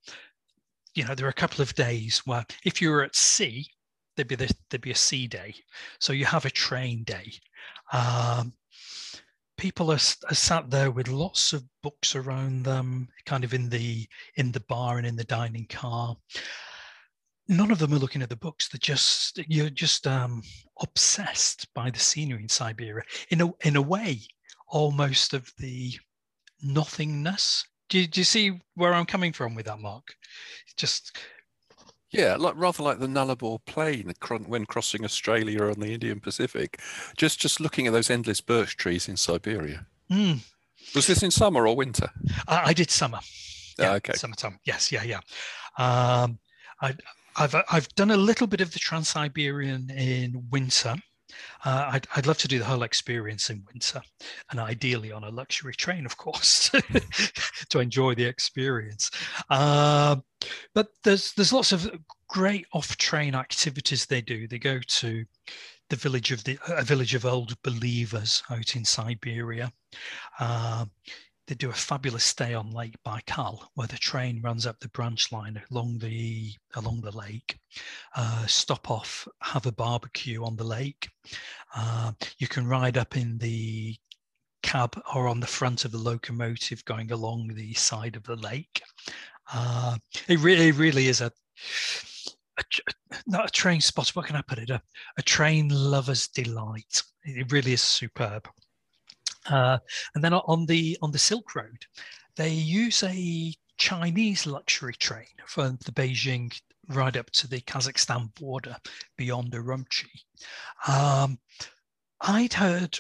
[0.95, 3.69] you know, there are a couple of days where if you were at sea,
[4.17, 5.55] there'd be the, there'd be a sea day,
[5.99, 7.33] so you have a train day.
[7.93, 8.53] Um,
[9.57, 14.07] people are, are, sat there with lots of books around them, kind of in the
[14.37, 16.17] in the bar and in the dining car.
[17.49, 18.69] None of them are looking at the books.
[18.69, 20.43] They're just you're just um,
[20.81, 23.05] obsessed by the scenery in Siberia.
[23.31, 24.21] In a in a way,
[24.69, 25.93] almost of the
[26.63, 27.65] nothingness.
[27.89, 30.15] Do you, do you see where I'm coming from with that, Mark?
[30.77, 31.17] Just
[32.17, 34.13] yeah, like rather like the Nullarbor Plain
[34.47, 36.81] when crossing Australia on the Indian Pacific.
[37.17, 39.87] Just just looking at those endless birch trees in Siberia.
[40.11, 40.41] Mm.
[40.95, 42.11] Was this in summer or winter?
[42.49, 43.19] I, I did summer.
[43.79, 44.15] Ah, yeah, okay.
[44.15, 44.59] Summertime.
[44.65, 45.21] Yes, yeah, yeah.
[45.79, 46.39] Um,
[46.81, 46.95] I,
[47.37, 50.95] I've I've done a little bit of the Trans Siberian in winter.
[51.65, 54.01] Uh, I'd, I'd love to do the whole experience in winter
[54.51, 56.71] and ideally on a luxury train, of course,
[57.71, 59.11] to enjoy the experience.
[59.51, 60.17] Uh,
[60.75, 61.91] but there's, there's lots of
[62.29, 64.47] great off-train activities they do.
[64.47, 65.25] They go to
[65.89, 69.73] the village of the a village of old believers out in Siberia.
[70.39, 70.87] Uh,
[71.47, 75.31] they do a fabulous stay on Lake Baikal, where the train runs up the branch
[75.31, 77.59] line along the along the lake.
[78.17, 81.09] Uh, stop off, have a barbecue on the lake.
[81.75, 83.97] Uh, you can ride up in the
[84.63, 88.83] cab or on the front of the locomotive going along the side of the lake.
[89.53, 89.97] Uh,
[90.29, 91.31] it really, really is a,
[92.59, 92.63] a,
[93.27, 94.09] not a train spot.
[94.09, 94.71] What can I put it?
[94.71, 94.83] A,
[95.17, 97.03] a train lover's delight.
[97.23, 98.49] It really is superb.
[99.51, 99.79] Uh,
[100.15, 101.85] and then on the on the Silk Road,
[102.37, 108.77] they use a Chinese luxury train from the Beijing right up to the Kazakhstan border
[109.17, 110.07] beyond Urumqi.
[110.87, 111.39] Um,
[112.21, 112.99] I'd heard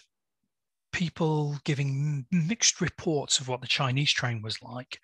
[0.93, 4.99] people giving mixed reports of what the Chinese train was like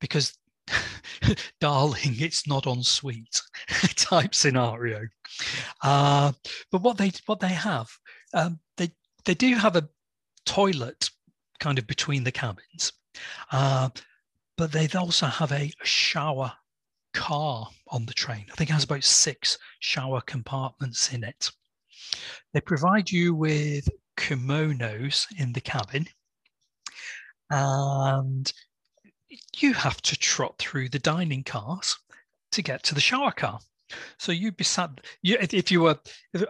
[0.00, 0.36] because
[1.60, 3.40] darling, it's not en suite
[3.96, 5.00] type scenario.
[5.82, 6.32] Uh,
[6.70, 7.88] but what they what they have,
[8.34, 8.90] um, they
[9.24, 9.88] they do have a
[10.48, 11.10] toilet
[11.60, 12.92] kind of between the cabins.
[13.52, 13.90] Uh,
[14.56, 16.52] but they also have a shower
[17.12, 18.46] car on the train.
[18.50, 21.50] I think it has about six shower compartments in it.
[22.52, 26.06] They provide you with kimonos in the cabin,
[27.50, 28.50] and
[29.56, 31.98] you have to trot through the dining cars
[32.52, 33.60] to get to the shower car.
[34.18, 34.90] So you'd be sat,
[35.22, 35.98] you, if you were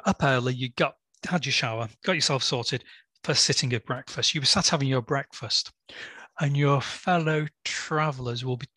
[0.04, 0.94] up early, you got
[1.28, 2.84] had your shower, got yourself sorted,
[3.24, 4.34] first sitting at breakfast.
[4.34, 5.72] You were sat having your breakfast,
[6.40, 8.68] and your fellow travelers will be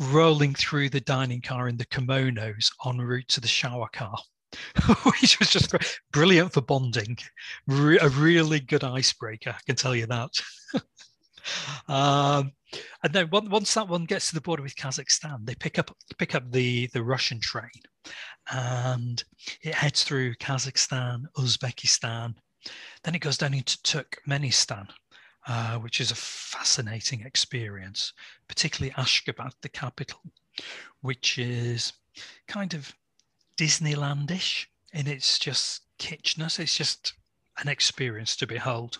[0.00, 4.16] rolling through the dining car in the kimonos en route to the shower car.
[5.04, 5.74] Which was just
[6.12, 7.18] brilliant for bonding,
[7.66, 9.50] Re- a really good icebreaker.
[9.50, 10.30] I can tell you that.
[11.88, 12.52] um,
[13.02, 16.34] and then once that one gets to the border with Kazakhstan, they pick up pick
[16.34, 17.68] up the the Russian train,
[18.50, 19.22] and
[19.62, 22.34] it heads through Kazakhstan, Uzbekistan,
[23.02, 24.88] Then it goes down into Turkmenistan,
[25.46, 28.12] uh, which is a fascinating experience,
[28.48, 30.20] particularly Ashgabat, the capital,
[31.00, 31.92] which is
[32.48, 32.94] kind of
[33.56, 36.58] Disneylandish in its just kitschness.
[36.58, 37.14] It's just
[37.58, 38.98] an experience to behold.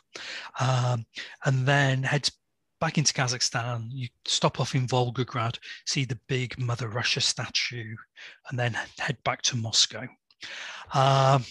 [0.61, 1.07] Um,
[1.45, 2.31] and then heads
[2.81, 3.89] back into Kazakhstan.
[3.91, 7.97] You stop off in Volgograd, see the big Mother Russia statue,
[8.49, 10.07] and then head back to Moscow.
[10.95, 11.45] Um,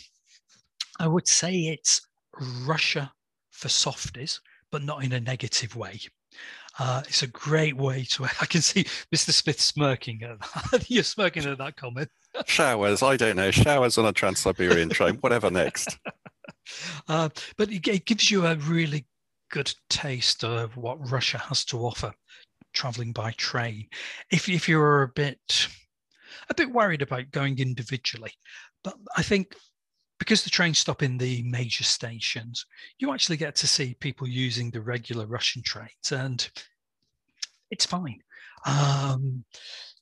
[0.99, 2.01] I would say it's
[2.65, 3.12] Russia
[3.51, 5.99] for softies, but not in a negative way.
[6.77, 8.23] Uh, it's a great way to.
[8.41, 9.31] I can see Mr.
[9.31, 10.39] Smith smirking at
[10.71, 10.89] that.
[10.89, 12.10] You're smirking at that comment.
[12.45, 13.51] showers, I don't know.
[13.51, 15.97] Showers on a Trans Siberian train, whatever next.
[17.08, 19.05] Uh, but it, it gives you a really
[19.51, 22.12] good taste of what Russia has to offer
[22.73, 23.88] traveling by train.
[24.31, 25.67] If, if you're a bit
[26.49, 28.34] a bit worried about going individually,
[28.84, 29.55] but I think
[30.19, 32.65] because the trains stop in the major stations,
[32.99, 36.49] you actually get to see people using the regular Russian trains, and
[37.71, 38.21] it's fine.
[38.65, 39.43] Um,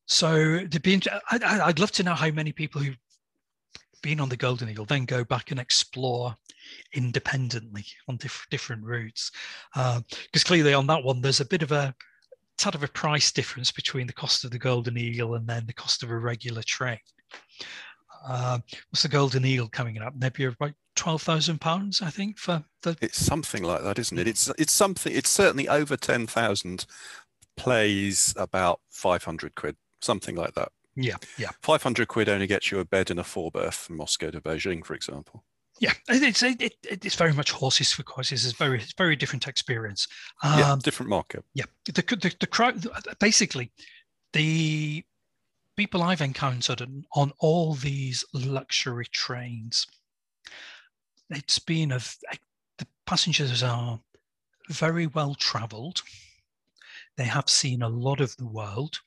[0.06, 2.98] so to be, I, would love to know how many people who've
[4.02, 6.36] been on the Golden Eagle then go back and explore
[6.94, 9.32] independently on diff- different routes,
[9.74, 11.94] because uh, clearly on that one there's a bit of a
[12.58, 15.74] tad of a price difference between the cost of the Golden Eagle and then the
[15.74, 17.00] cost of a regular train.
[18.26, 18.60] Uh,
[18.90, 20.14] what's the Golden Eagle coming up?
[20.16, 22.98] Maybe about twelve thousand pounds, I think, for the.
[23.02, 24.28] It's something like that, isn't it?
[24.28, 25.14] It's it's something.
[25.14, 26.86] It's certainly over ten thousand.
[27.56, 30.72] Plays about five hundred quid, something like that.
[30.96, 31.50] Yeah, yeah.
[31.62, 34.42] Five hundred quid only gets you a bed in a four berth from Moscow to
[34.42, 35.44] Beijing, for example.
[35.80, 38.46] Yeah, it's it, it, it's very much horses for courses.
[38.46, 40.08] It's very it's very different experience.
[40.42, 41.46] Um, yeah, different market.
[41.54, 42.88] Yeah, the the, the crowd
[43.20, 43.72] basically
[44.34, 45.04] the
[45.76, 46.82] people I've encountered
[47.14, 49.88] on all these luxury trains,
[51.30, 52.00] it's been a
[52.78, 54.00] the passengers are
[54.70, 56.02] very well travelled.
[57.18, 59.00] They have seen a lot of the world.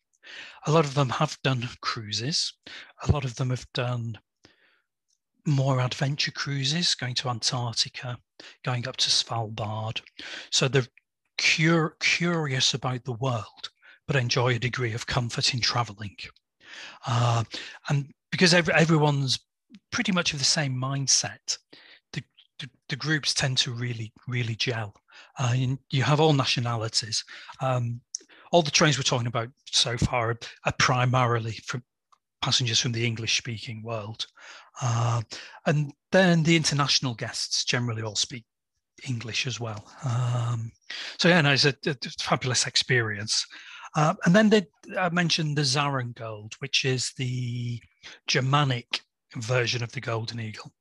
[0.67, 2.53] A lot of them have done cruises.
[3.07, 4.19] A lot of them have done
[5.47, 8.19] more adventure cruises, going to Antarctica,
[8.65, 10.01] going up to Svalbard.
[10.51, 10.89] So they're
[11.39, 13.71] cur- curious about the world,
[14.07, 16.17] but enjoy a degree of comfort in traveling.
[17.07, 17.45] Uh,
[17.89, 19.39] and because every, everyone's
[19.91, 21.59] pretty much of the same mindset,
[22.13, 22.23] the,
[22.59, 24.95] the, the groups tend to really, really gel.
[25.39, 25.55] Uh,
[25.91, 27.25] you have all nationalities.
[27.61, 28.01] Um,
[28.53, 31.83] all the trains we're talking about so far are, are primarily from
[32.43, 34.27] passengers from the English speaking world.
[34.81, 35.23] Uh,
[35.67, 38.45] and then the international guests generally all speak
[39.09, 39.85] English as well.
[40.05, 40.71] Um,
[41.19, 43.47] so, yeah, no, it's a, a fabulous experience.
[43.97, 47.81] Uh, and then they I mentioned the Zarengold, which is the
[48.29, 49.01] Germanic
[49.37, 50.73] version of the Golden Eagle.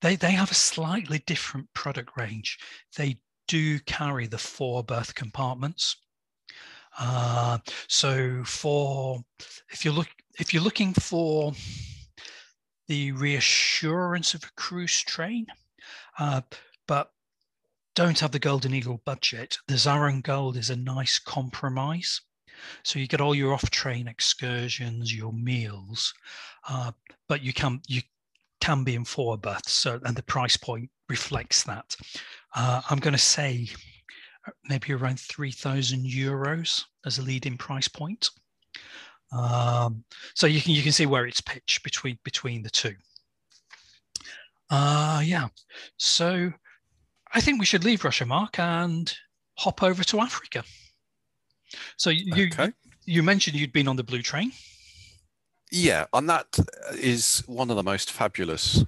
[0.00, 2.58] They, they have a slightly different product range.
[2.96, 5.96] They do carry the four berth compartments.
[6.98, 9.20] Uh, so for
[9.72, 11.52] if you look if you're looking for
[12.86, 15.46] the reassurance of a cruise train,
[16.18, 16.40] uh,
[16.86, 17.10] but
[17.96, 22.20] don't have the Golden Eagle budget, the Zarengold is a nice compromise.
[22.82, 26.12] So you get all your off-train excursions, your meals,
[26.68, 26.92] uh,
[27.28, 28.02] but you can you
[28.60, 29.72] can be in four berths.
[29.72, 31.96] So and the price point reflects that.
[32.54, 33.68] Uh, I'm going to say
[34.46, 38.30] uh, maybe around three thousand euros as a leading price point.
[39.32, 42.94] Um, so you can you can see where it's pitched between between the two.
[44.70, 45.48] Uh, yeah.
[45.96, 46.52] So
[47.32, 49.12] I think we should leave Russia, Mark, and
[49.58, 50.64] hop over to Africa.
[51.96, 52.72] So you okay.
[53.04, 54.52] you mentioned you'd been on the blue train.
[55.72, 56.58] Yeah, and that
[56.94, 58.84] is one of the most fabulous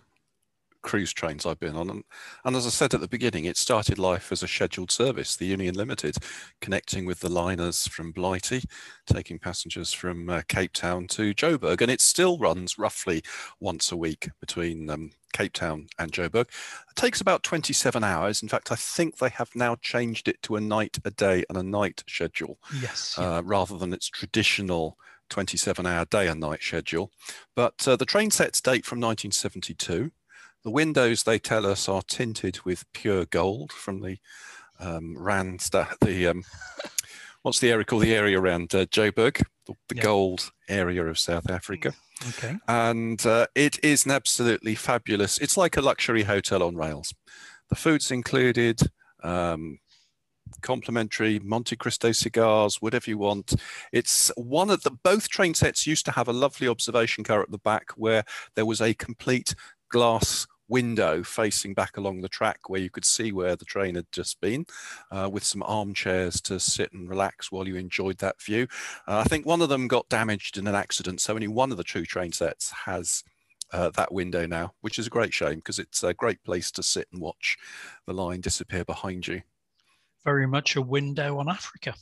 [0.82, 1.88] cruise trains I've been on.
[1.88, 2.04] And,
[2.44, 5.46] and, as I said at the beginning, it started life as a scheduled service, the
[5.46, 6.16] Union Limited,
[6.60, 8.64] connecting with the liners from Blighty,
[9.06, 11.80] taking passengers from uh, Cape Town to Joburg.
[11.80, 13.22] And it still runs roughly
[13.60, 16.48] once a week between um, Cape Town and Joburg.
[16.48, 18.42] It takes about 27 hours.
[18.42, 21.58] In fact, I think they have now changed it to a night a day and
[21.58, 22.58] a night schedule.
[22.80, 23.16] Yes.
[23.18, 24.98] Uh, rather than its traditional
[25.32, 27.10] 27 hour day and night schedule.
[27.56, 30.10] But uh, the train sets date from 1972.
[30.64, 34.18] The windows, they tell us, are tinted with pure gold from the
[34.78, 36.44] um, Randstad, the um,
[37.42, 38.02] what's the area called?
[38.02, 40.04] The area around uh, Joburg, the, the yep.
[40.04, 41.94] gold area of South Africa.
[42.28, 42.56] Okay.
[42.68, 45.38] And uh, it is an absolutely fabulous.
[45.38, 47.12] It's like a luxury hotel on rails.
[47.68, 48.80] The food's included.
[49.22, 49.78] Um,
[50.60, 53.54] complimentary Monte Cristo cigars, whatever you want.
[53.92, 57.50] It's one of the both train sets used to have a lovely observation car at
[57.50, 58.24] the back where
[58.54, 59.54] there was a complete
[59.88, 64.10] glass window facing back along the track where you could see where the train had
[64.10, 64.64] just been,
[65.10, 68.66] uh, with some armchairs to sit and relax while you enjoyed that view.
[69.06, 71.76] Uh, I think one of them got damaged in an accident, so only one of
[71.76, 73.22] the two train sets has
[73.72, 76.82] uh, that window now, which is a great shame because it's a great place to
[76.82, 77.58] sit and watch
[78.06, 79.42] the line disappear behind you.
[80.24, 81.94] Very much a window on Africa.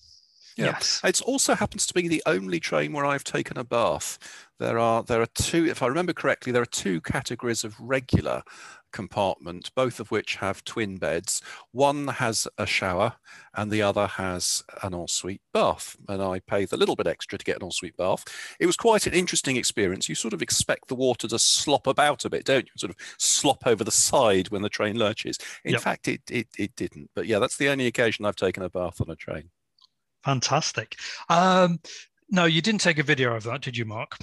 [0.56, 0.66] Yeah.
[0.66, 1.00] Yes.
[1.04, 4.18] It also happens to be the only train where I've taken a bath.
[4.60, 8.42] There are there are two, if I remember correctly, there are two categories of regular
[8.92, 11.40] compartment, both of which have twin beds.
[11.72, 13.14] One has a shower
[13.54, 15.96] and the other has an ensuite bath.
[16.08, 18.24] And I paid a little bit extra to get an ensuite bath.
[18.60, 20.10] It was quite an interesting experience.
[20.10, 22.72] You sort of expect the water to slop about a bit, don't you?
[22.76, 25.38] Sort of slop over the side when the train lurches.
[25.64, 25.80] In yep.
[25.80, 27.10] fact, it, it, it didn't.
[27.14, 29.50] But yeah, that's the only occasion I've taken a bath on a train.
[30.24, 30.96] Fantastic.
[31.30, 31.80] Um,
[32.30, 34.16] no, you didn't take a video of that, did you, Mark?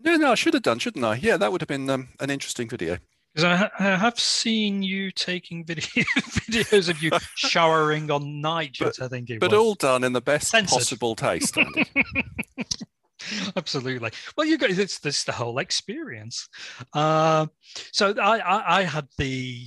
[0.00, 1.16] No, no, I should have done, shouldn't I?
[1.16, 2.98] Yeah, that would have been um, an interesting video.
[3.34, 5.84] Because I, ha- I, have seen you taking video-
[6.16, 9.58] videos of you showering on night but, I think But was.
[9.58, 10.78] all done in the best Censored.
[10.78, 11.56] possible taste,
[13.56, 14.10] Absolutely.
[14.36, 16.48] Well, you guys, it's this the whole experience.
[16.92, 17.46] Uh,
[17.92, 19.66] so I, I, I had the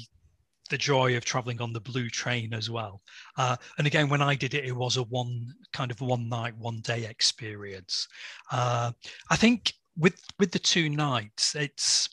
[0.70, 3.02] the joy of traveling on the blue train as well.
[3.38, 6.58] Uh, and again, when I did it, it was a one kind of one night,
[6.58, 8.08] one day experience.
[8.52, 8.92] Uh,
[9.30, 12.10] I think with with the two nights, it's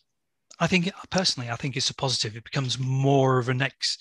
[0.59, 2.37] I think personally, I think it's a positive.
[2.37, 3.99] It becomes more of an ex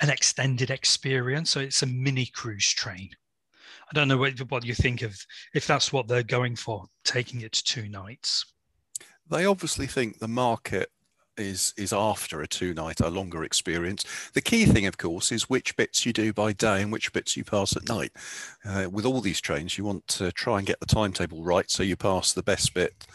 [0.00, 1.50] an extended experience.
[1.50, 3.10] So it's a mini cruise train.
[3.90, 5.16] I don't know what, what you think of
[5.54, 8.44] if that's what they're going for, taking it to two nights.
[9.30, 10.90] They obviously think the market
[11.38, 14.04] is is after a two night a longer experience.
[14.34, 17.36] The key thing of course is which bits you do by day and which bits
[17.36, 18.12] you pass at night.
[18.64, 21.82] Uh, with all these trains you want to try and get the timetable right so
[21.82, 23.06] you pass the best bit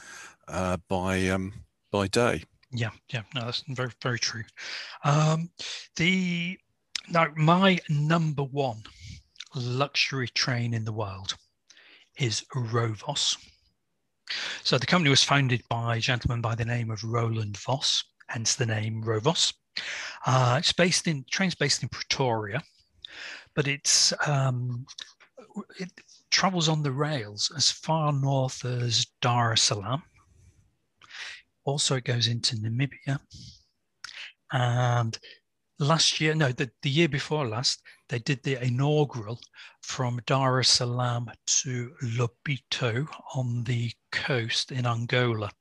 [0.47, 1.53] uh, by um,
[1.91, 2.43] by day.
[2.71, 3.23] Yeah yeah.
[3.35, 4.43] No that's very very true.
[5.03, 5.49] Um,
[5.95, 6.57] the
[7.09, 8.83] now my number one
[9.55, 11.35] luxury train in the world
[12.17, 13.37] is rovos.
[14.63, 18.03] So the company was founded by a gentleman by the name of Rohan Vos
[18.33, 19.53] hence the name Rovos.
[20.25, 22.61] Uh, it's based in trains based in Pretoria,
[23.55, 24.85] but it's um,
[25.79, 25.91] it
[26.31, 30.01] travels on the rails as far north as Dar es Salaam.
[31.63, 33.19] Also, it goes into Namibia.
[34.51, 35.17] And
[35.79, 39.39] last year, no, the, the year before last, they did the inaugural
[39.81, 45.51] from Dar es Salaam to Lobito on the coast in Angola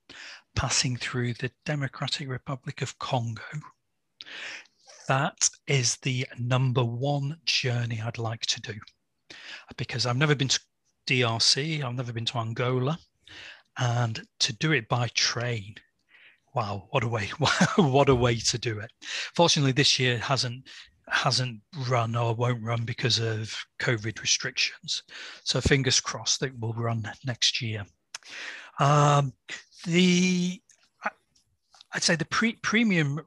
[0.54, 3.42] passing through the Democratic Republic of Congo.
[5.08, 8.74] That is the number one journey I'd like to do
[9.76, 10.60] because I've never been to
[11.06, 12.98] DRC, I've never been to Angola,
[13.78, 15.74] and to do it by train.
[16.54, 17.26] Wow, what a way!
[17.76, 18.90] what a way to do it.
[19.34, 20.68] Fortunately, this year hasn't
[21.08, 25.02] hasn't run or won't run because of COVID restrictions.
[25.44, 27.84] So fingers crossed that we'll run next year.
[28.78, 29.32] Um,
[29.84, 30.60] the
[31.94, 33.20] I'd say the pre- premium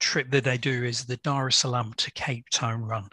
[0.00, 3.08] trip that they do is the Dar es Salaam to Cape Town run.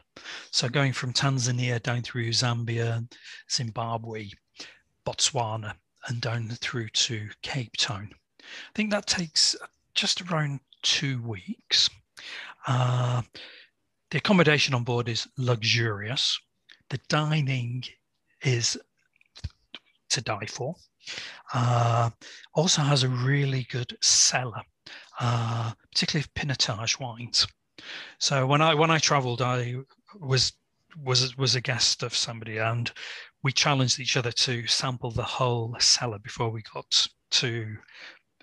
[0.52, 3.08] So going from Tanzania down through Zambia,
[3.52, 4.30] Zimbabwe,
[5.06, 5.76] Botswana,
[6.08, 8.10] and down through to Cape Town.
[8.40, 9.56] I think that takes
[9.94, 11.90] just around two weeks.
[12.68, 13.22] Uh,
[14.12, 16.40] the accommodation on board is luxurious.
[16.90, 17.84] The dining
[18.42, 18.78] is
[20.10, 20.76] to die for.
[21.54, 22.10] Uh,
[22.54, 24.62] also has a really good cellar,
[25.20, 27.48] uh, particularly Pinotage wines.
[28.20, 29.76] So when I when I travelled, I
[30.20, 30.54] was
[31.04, 32.92] was was a guest of somebody, and
[33.44, 37.78] we challenged each other to sample the whole cellar before we got to.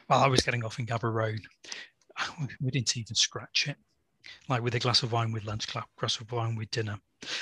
[0.09, 1.43] Well, I was getting off in Gaborone.
[2.61, 3.77] We didn't even scratch it
[4.49, 5.67] like with a glass of wine with lunch,
[5.99, 6.99] glass of wine with dinner.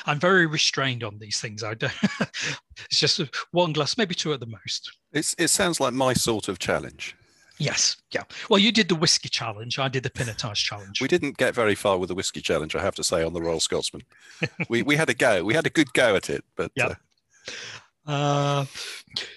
[0.06, 1.62] I'm very restrained on these things.
[1.62, 1.92] I don't.
[2.20, 3.20] it's just
[3.52, 4.96] one glass, maybe two at the most.
[5.12, 7.16] It's, it sounds like my sort of challenge.
[7.58, 8.22] Yes, yeah.
[8.48, 9.78] Well, you did the whiskey challenge.
[9.78, 11.00] I did the pinotage challenge.
[11.02, 13.42] We didn't get very far with the whiskey challenge, I have to say, on the
[13.42, 14.02] Royal Scotsman.
[14.70, 15.44] we we had a go.
[15.44, 16.94] We had a good go at it, but yeah.
[18.06, 18.10] Uh...
[18.10, 18.64] Uh,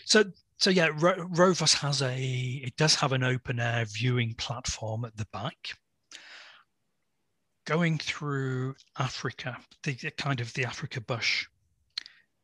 [0.06, 0.24] so
[0.58, 2.18] so yeah, Ro- Rovos has a.
[2.18, 5.76] It does have an open air viewing platform at the back
[7.66, 11.48] going through Africa, the, the kind of the Africa bush,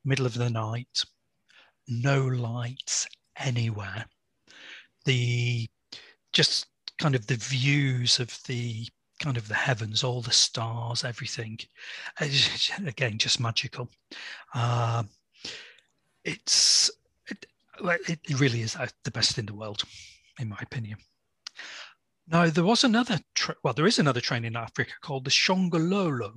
[0.05, 1.03] middle of the night,
[1.88, 3.07] no lights
[3.38, 4.05] anywhere.
[5.05, 5.67] The
[6.34, 6.67] just
[6.99, 8.88] kind of the views of the
[9.20, 11.59] kind of the heavens, all the stars, everything.
[12.86, 13.89] again, just magical.
[14.53, 15.03] Uh,
[16.24, 16.91] it's
[17.28, 17.45] it,
[17.82, 19.84] it really is uh, the best in the world,
[20.39, 20.97] in my opinion.
[22.32, 26.34] No, there was another, tra- well, there is another train in Africa called the Shongololo,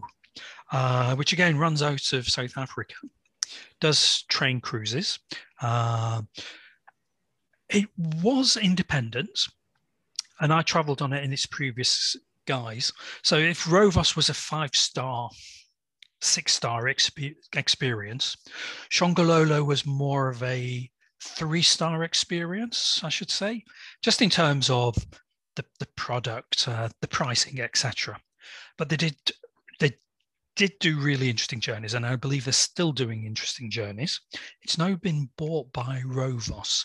[0.70, 2.94] uh, which again runs out of South Africa,
[3.78, 5.18] does train cruises.
[5.60, 6.22] Uh,
[7.68, 7.88] it
[8.22, 9.48] was independent,
[10.40, 12.16] and I travelled on it in its previous
[12.46, 12.90] guise.
[13.22, 15.28] So if Rovos was a five star,
[16.22, 18.38] six star exp- experience,
[18.90, 20.90] Shongololo was more of a
[21.22, 23.62] three star experience, I should say,
[24.00, 24.96] just in terms of
[25.56, 28.18] the, the product, uh, the pricing, etc.
[28.78, 29.16] But they did
[29.80, 29.92] they
[30.56, 34.20] did do really interesting journeys, and I believe they're still doing interesting journeys.
[34.62, 36.84] It's now been bought by Rovos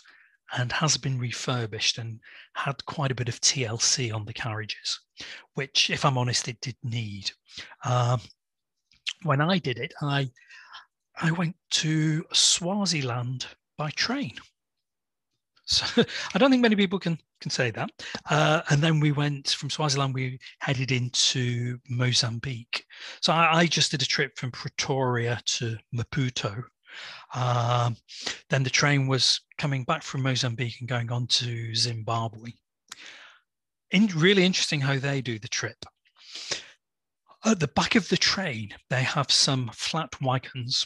[0.56, 2.20] and has been refurbished and
[2.54, 5.00] had quite a bit of TLC on the carriages,
[5.54, 7.30] which, if I'm honest, it did need.
[7.84, 8.20] Um,
[9.22, 10.30] when I did it, I
[11.20, 13.46] I went to Swaziland
[13.76, 14.36] by train.
[15.64, 16.04] So
[16.34, 17.90] I don't think many people can can say that.
[18.30, 22.84] Uh, and then we went from Swaziland, we headed into Mozambique.
[23.20, 26.62] So I, I just did a trip from Pretoria to Maputo.
[27.34, 27.96] Um,
[28.48, 32.50] then the train was coming back from Mozambique and going on to Zimbabwe.
[33.90, 35.84] In, really interesting how they do the trip.
[37.44, 40.84] At the back of the train, they have some flat wagons.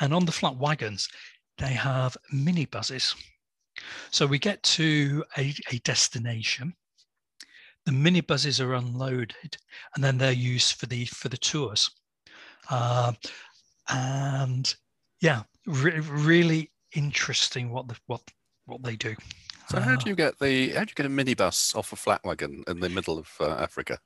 [0.00, 1.08] And on the flat wagons,
[1.58, 3.14] they have minibuses.
[4.10, 6.74] So we get to a, a destination.
[7.86, 9.56] The minibuses are unloaded,
[9.94, 11.90] and then they're used for the for the tours.
[12.70, 13.12] Uh,
[13.90, 14.74] and
[15.20, 18.22] yeah, re- really interesting what the what
[18.66, 19.14] what they do.
[19.70, 22.22] So how do you get the how do you get a minibus off a flat
[22.24, 23.98] wagon in the middle of uh, Africa?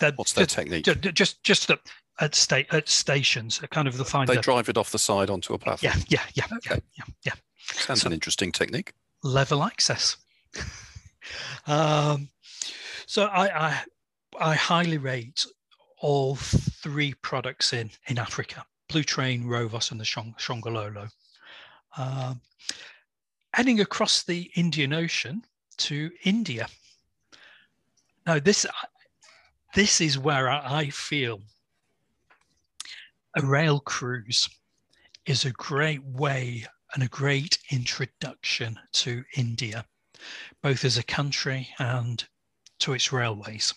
[0.00, 0.84] That, What's their technique?
[0.84, 1.80] ju- ju- Just just at
[2.20, 4.28] at, sta- at stations, kind of the find.
[4.28, 5.92] They the- drive it off the side onto a platform.
[5.94, 6.80] yeah, yeah, yeah, yeah, Okay.
[6.96, 7.32] yeah, yeah.
[7.72, 8.92] Sounds So- an interesting technique.
[9.22, 10.16] level access.
[11.66, 12.28] um,
[13.06, 13.84] so I, I
[14.40, 15.44] I highly rate
[15.98, 21.10] all three products in in Africa: Blue Train, Rovos, and the Shong, Shongololo.
[21.96, 22.40] Um,
[23.52, 25.42] heading across the Indian Ocean
[25.78, 26.66] to India.
[28.26, 28.64] Now this
[29.74, 31.40] this is where I, I feel
[33.36, 34.48] a rail cruise
[35.26, 39.84] is a great way and a great introduction to India,
[40.62, 42.24] both as a country and
[42.80, 43.74] to its railways.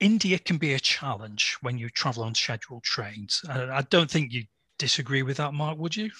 [0.00, 3.42] India can be a challenge when you travel on scheduled trains.
[3.48, 4.44] Uh, I don't think you
[4.78, 6.10] disagree with that, Mark, would you?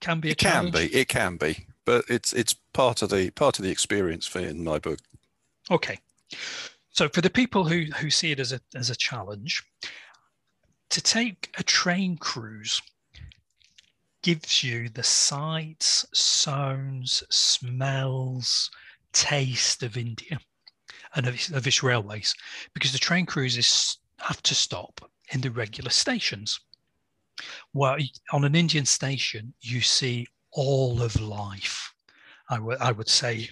[0.00, 3.30] Can be a It can be, it can be, but it's it's part of the
[3.30, 4.98] part of the experience for in my book.
[5.70, 5.98] Okay.
[6.90, 9.62] So for the people who, who see it as a, as a challenge,
[10.88, 12.82] to take a train cruise
[14.22, 18.70] gives you the sights, sounds, smells,
[19.12, 20.38] taste of India
[21.14, 22.34] and of its, of its railways,
[22.74, 25.00] because the train cruises have to stop
[25.32, 26.60] in the regular stations.
[27.72, 27.96] Well,
[28.32, 31.92] on an Indian station, you see all of life.
[32.48, 33.48] I would I would say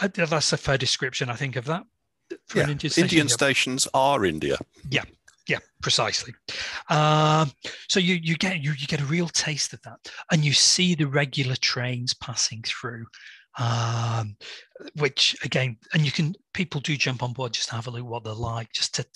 [0.00, 1.30] I- that's a fair description.
[1.30, 1.84] I think of that
[2.46, 3.04] for Yeah, an Indian station.
[3.04, 3.32] Indian yeah.
[3.34, 4.58] stations are India.
[4.90, 5.04] Yeah,
[5.82, 6.32] precisely.
[6.88, 7.50] Um,
[7.88, 9.98] so you you get you, you get a real taste of that,
[10.30, 13.06] and you see the regular trains passing through,
[13.58, 14.36] um,
[14.96, 18.06] which again, and you can people do jump on board just to have a look
[18.06, 19.06] what they're like, just to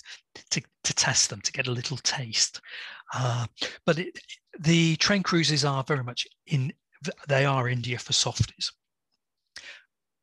[0.51, 2.61] to, to test them to get a little taste.
[3.13, 3.47] Uh,
[3.85, 4.19] but it,
[4.59, 6.71] the train cruises are very much in
[7.27, 8.71] they are India for softies.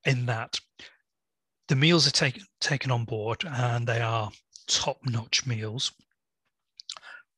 [0.05, 0.61] In that
[1.69, 4.31] the meals are taken taken on board and they are
[4.67, 5.93] top-notch meals.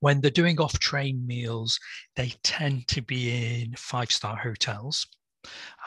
[0.01, 1.79] When they're doing off-train meals,
[2.15, 5.07] they tend to be in five-star hotels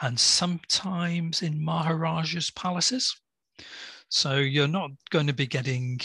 [0.02, 3.14] and sometimes in Maharaja's palaces.
[4.08, 6.00] So you're not going to be getting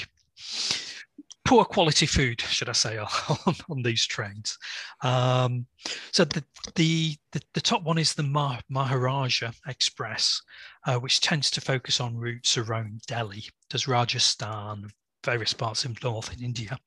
[1.45, 4.57] poor quality food, should I say, on, on these trains.
[5.01, 5.65] Um,
[6.11, 6.43] so the,
[6.75, 10.41] the the the top one is the Mah- Maharaja Express,
[10.85, 14.89] uh, which tends to focus on routes around Delhi, does Rajasthan,
[15.25, 16.77] various parts of northern India.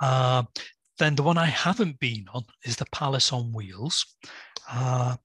[0.00, 0.42] Uh,
[0.98, 4.06] then the one I haven't been on is the Palace on Wheels.
[4.70, 5.16] Uh,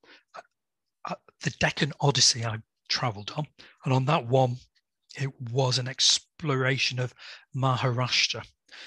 [1.06, 2.58] uh, the Deccan Odyssey I
[2.90, 3.46] travelled on,
[3.86, 4.58] and on that one,
[5.18, 7.14] it was an exploration of
[7.56, 8.44] Maharashtra.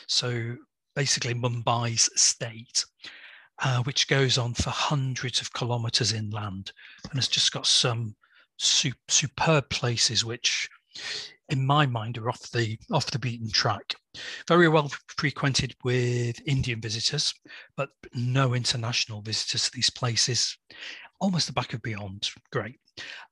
[0.06, 0.56] So
[0.94, 2.84] basically Mumbai's state,
[3.62, 6.72] uh, which goes on for hundreds of kilometers inland
[7.04, 8.14] and has just got some
[8.58, 10.68] su- superb places which
[11.52, 13.94] in my mind are off the off the beaten track
[14.48, 17.32] very well frequented with indian visitors
[17.76, 20.56] but no international visitors to these places
[21.22, 22.28] almost the back of beyond.
[22.50, 22.80] Great.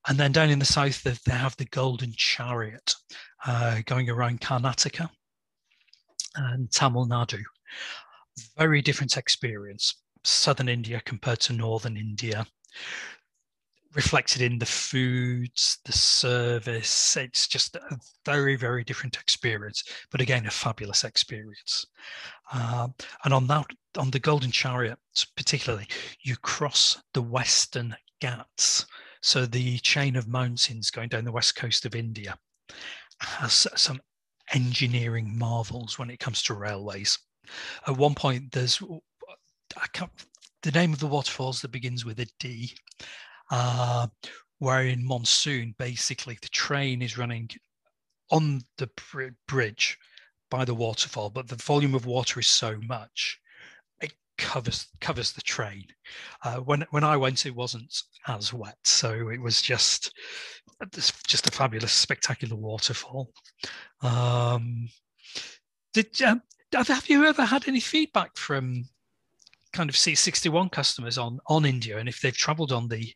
[0.06, 2.94] And then down in the south, they, have the Golden Chariot
[3.44, 5.10] uh, going around Karnataka
[6.36, 7.42] and Tamil Nadu.
[8.56, 10.00] Very different experience.
[10.22, 12.46] Southern India compared to Northern India
[13.94, 17.16] reflected in the foods, the service.
[17.16, 21.86] It's just a very, very different experience, but again, a fabulous experience.
[22.52, 22.88] Uh,
[23.24, 23.66] and on that,
[23.96, 24.98] on the Golden Chariot
[25.36, 25.86] particularly,
[26.22, 28.86] you cross the Western Ghats.
[29.22, 32.38] So the chain of mountains going down the west coast of India
[33.20, 34.00] has some
[34.52, 37.18] engineering marvels when it comes to railways.
[37.86, 38.80] At one point, there's
[39.76, 40.10] I can't,
[40.62, 42.74] the name of the waterfalls that begins with a D
[43.50, 44.06] uh,
[44.58, 47.48] where in monsoon, basically the train is running
[48.30, 49.98] on the br- bridge
[50.50, 53.40] by the waterfall, but the volume of water is so much
[54.00, 55.84] it covers covers the train.
[56.44, 57.94] Uh, when when I went, it wasn't
[58.28, 60.12] as wet, so it was just
[61.26, 63.32] just a fabulous, spectacular waterfall.
[64.02, 64.88] Um,
[65.92, 66.42] did um,
[66.72, 68.84] have you ever had any feedback from
[69.72, 73.12] kind of Seat 61 customers on on India and if they've travelled on the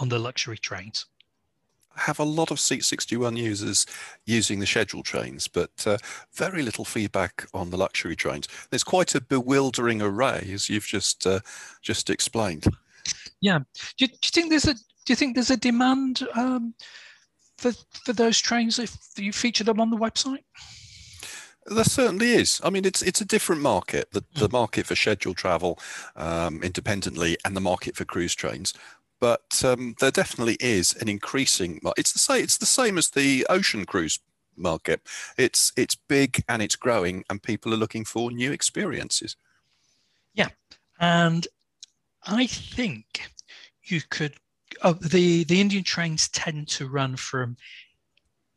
[0.00, 1.06] on the luxury trains?
[1.96, 3.86] I have a lot of Seat 61 users
[4.24, 5.98] using the schedule trains, but uh,
[6.32, 8.48] very little feedback on the luxury trains.
[8.70, 11.40] There's quite a bewildering array, as you've just uh,
[11.82, 12.66] just explained.
[13.40, 13.60] Yeah.
[13.98, 16.74] Do you, do you, think there's a do you think there's a demand um,
[17.58, 17.72] for
[18.04, 20.44] for those trains if you feature them on the website?
[21.66, 22.60] There certainly is.
[22.64, 24.10] I mean, it's it's a different market.
[24.12, 24.52] The, the hmm.
[24.52, 25.78] market for scheduled travel
[26.16, 28.74] um, independently and the market for cruise trains
[29.22, 31.78] but um, there definitely is an increasing.
[31.96, 32.42] It's the same.
[32.42, 34.18] It's the same as the ocean cruise
[34.56, 35.00] market.
[35.38, 39.36] It's it's big and it's growing, and people are looking for new experiences.
[40.34, 40.48] Yeah,
[40.98, 41.46] and
[42.26, 43.30] I think
[43.84, 44.34] you could.
[44.82, 47.56] Oh, the the Indian trains tend to run from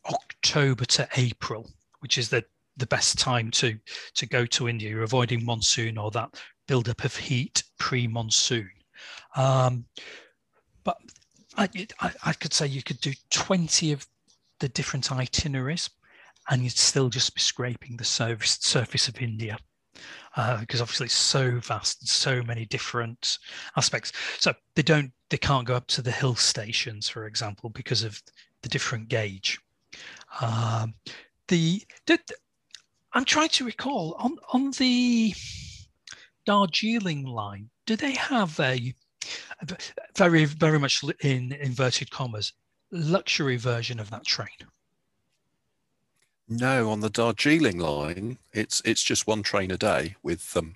[0.09, 2.43] October to April, which is the
[2.75, 3.77] the best time to
[4.15, 4.89] to go to India.
[4.89, 8.71] You're avoiding monsoon or that buildup of heat pre-monsoon.
[9.35, 9.85] Um,
[10.85, 10.97] but
[11.57, 11.67] I,
[11.99, 14.07] I, I could say you could do 20 of
[14.59, 15.89] the different itineraries
[16.49, 19.57] and you'd still just be scraping the surface, surface of India.
[20.37, 23.37] Uh, because obviously it's so vast and so many different
[23.77, 24.11] aspects.
[24.39, 28.21] So they don't, they can't go up to the hill stations, for example, because of
[28.61, 29.59] the different gauge.
[30.41, 30.93] Um,
[31.47, 32.19] the, the,
[33.13, 35.33] I'm trying to recall on on the
[36.45, 37.69] Darjeeling line.
[37.85, 38.93] Do they have a
[40.15, 42.53] very, very much in inverted commas,
[42.91, 44.47] luxury version of that train.
[46.47, 50.75] No, on the Darjeeling line, it's it's just one train a day with um,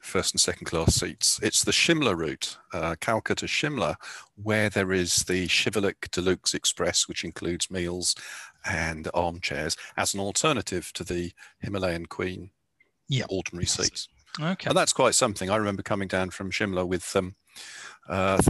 [0.00, 1.40] first and second class seats.
[1.42, 3.96] It's the Shimla route, uh, Kalka Shimla,
[4.36, 8.14] where there is the Shivalik Deluxe Express, which includes meals
[8.64, 12.50] and armchairs, as an alternative to the Himalayan Queen
[13.08, 13.26] yep.
[13.30, 14.08] ordinary seats.
[14.40, 14.68] Okay.
[14.68, 15.50] And that's quite something.
[15.50, 17.34] I remember coming down from Shimla with um,
[18.08, 18.40] uh,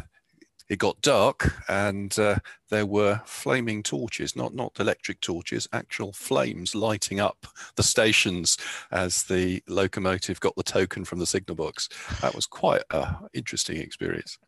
[0.69, 2.37] it got dark and uh,
[2.71, 7.47] there were flaming torches, not not electric torches, actual flames lighting up
[7.77, 8.57] the stations
[8.91, 11.89] as the locomotive got the token from the signal box.
[12.23, 14.39] That was quite an interesting experience.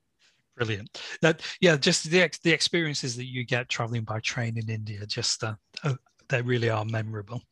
[0.57, 0.99] Brilliant.
[1.21, 5.45] That yeah, just the the experiences that you get traveling by train in India, just
[5.45, 5.97] uh, oh,
[6.29, 7.43] they really are memorable.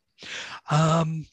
[0.71, 1.27] Um,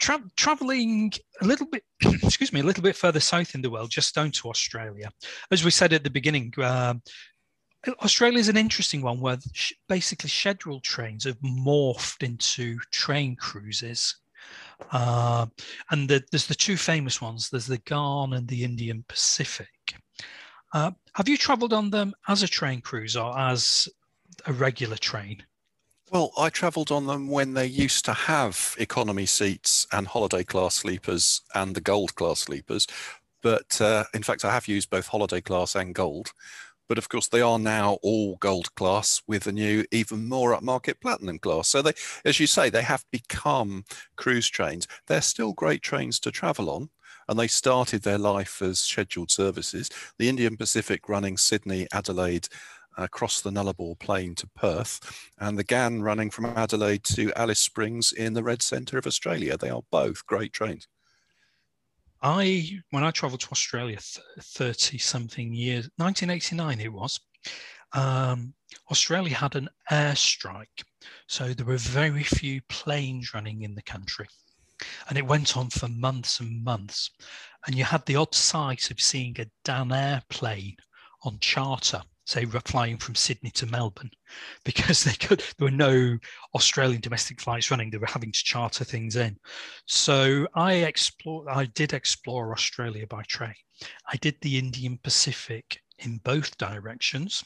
[0.00, 1.84] tra- traveling a little bit,
[2.22, 5.10] excuse me, a little bit further south in the world, just down to Australia.
[5.50, 6.94] As we said at the beginning, uh,
[8.02, 14.16] Australia is an interesting one where sh- basically scheduled trains have morphed into train cruises.
[14.90, 15.46] Uh,
[15.90, 19.68] and the, there's the two famous ones there's the Ghan and the Indian Pacific.
[20.72, 23.88] Uh, have you traveled on them as a train cruise or as
[24.46, 25.42] a regular train?
[26.10, 30.74] Well, I travelled on them when they used to have economy seats and holiday class
[30.74, 32.86] sleepers and the gold class sleepers.
[33.42, 36.32] But uh, in fact, I have used both holiday class and gold.
[36.88, 41.00] But of course, they are now all gold class with a new, even more upmarket
[41.00, 41.68] platinum class.
[41.68, 41.94] So they,
[42.24, 43.84] as you say, they have become
[44.16, 44.88] cruise trains.
[45.08, 46.90] They're still great trains to travel on
[47.28, 49.90] and they started their life as scheduled services.
[50.18, 52.48] The Indian Pacific running Sydney, Adelaide,
[53.00, 58.12] across the Nullarbor Plain to Perth, and the Ghan running from Adelaide to Alice Springs
[58.12, 59.56] in the red centre of Australia.
[59.56, 60.86] They are both great trains.
[62.22, 63.98] I, when I travelled to Australia
[64.40, 67.18] 30 something years, 1989 it was,
[67.92, 68.54] um,
[68.90, 70.84] Australia had an airstrike.
[71.26, 74.26] So there were very few planes running in the country.
[75.08, 77.10] And it went on for months and months.
[77.66, 80.76] And you had the odd sight of seeing a Dan Air plane
[81.22, 84.10] on charter say flying from Sydney to Melbourne
[84.64, 86.16] because they could there were no
[86.54, 89.36] Australian domestic flights running they were having to charter things in.
[89.86, 93.54] So I explored I did explore Australia by train.
[94.06, 97.42] I did the Indian Pacific in both directions.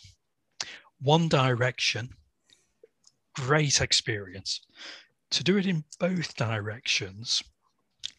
[1.00, 2.10] One direction
[3.36, 4.60] great experience.
[5.30, 7.42] To do it in both directions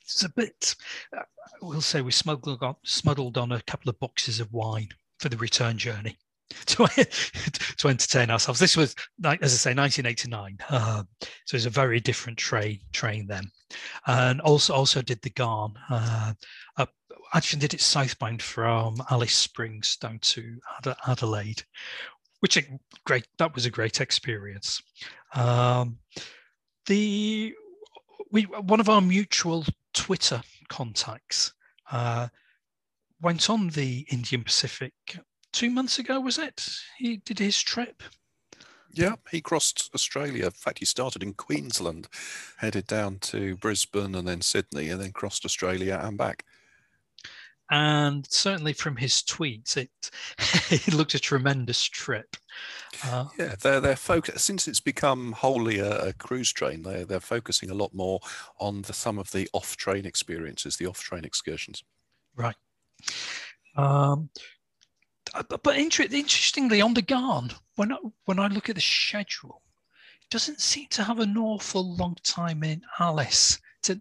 [0.01, 0.75] it's a bit
[1.17, 1.21] uh,
[1.61, 4.89] we'll say we smuggled on, smuggled on a couple of boxes of wine
[5.19, 6.17] for the return journey
[6.49, 6.87] to,
[7.77, 8.59] to entertain ourselves.
[8.59, 10.57] This was, as I say, 1989.
[10.69, 11.03] Uh,
[11.45, 13.49] so it's a very different train train then,
[14.07, 15.73] and also also did the Ghan.
[15.89, 16.33] Uh,
[17.33, 20.59] actually, did it southbound from Alice Springs down to
[21.07, 21.63] Adelaide,
[22.39, 22.57] which
[23.05, 24.81] great that was a great experience.
[25.33, 25.99] Um,
[26.87, 27.53] the
[28.31, 31.53] we one of our mutual Twitter contacts
[31.91, 32.27] uh,
[33.21, 34.93] went on the Indian Pacific
[35.55, 36.67] two months ago, was it?
[36.97, 38.03] He did his trip.
[38.91, 40.45] Yeah, he crossed Australia.
[40.45, 42.07] In fact, he started in Queensland,
[42.57, 46.45] headed down to Brisbane and then Sydney, and then crossed Australia and back.
[47.71, 49.89] And certainly from his tweets, it
[50.71, 52.37] it looked a tremendous trip.
[53.03, 56.83] Uh, yeah, they're they're focus since it's become wholly a, a, cruise train.
[56.83, 58.19] They they're focusing a lot more
[58.59, 61.83] on the some of the off train experiences, the off train excursions.
[62.35, 62.55] Right.
[63.75, 64.29] Um,
[65.49, 69.61] but, but inter- interestingly, on the Ghan, when I, when I look at the schedule,
[70.21, 73.99] it doesn't seem to have an awful long time in Alice to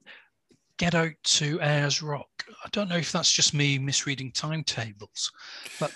[0.76, 2.44] get out to Ayers Rock.
[2.64, 5.30] I don't know if that's just me misreading timetables,
[5.78, 5.92] but.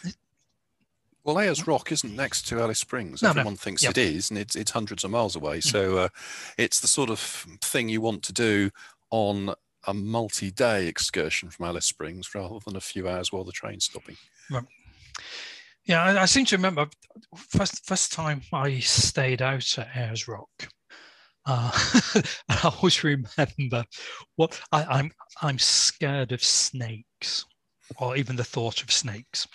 [1.25, 3.23] Well, Ayers Rock isn't next to Alice Springs.
[3.23, 3.59] No, Everyone no.
[3.59, 3.91] thinks yep.
[3.91, 5.59] it is, and it's, it's hundreds of miles away.
[5.59, 5.65] Mm.
[5.65, 6.09] So uh,
[6.57, 8.71] it's the sort of thing you want to do
[9.11, 9.55] on
[9.87, 14.17] a multi-day excursion from Alice Springs rather than a few hours while the train's stopping.
[14.51, 14.65] Right.
[15.85, 16.87] Yeah, I, I, seem to remember
[17.35, 20.69] first first time I stayed out at Ayers Rock.
[21.47, 21.71] Uh,
[22.51, 23.85] I always remember
[24.37, 25.11] what I, I'm
[25.41, 27.47] I'm scared of snakes,
[27.97, 29.49] or even the thought of snakes,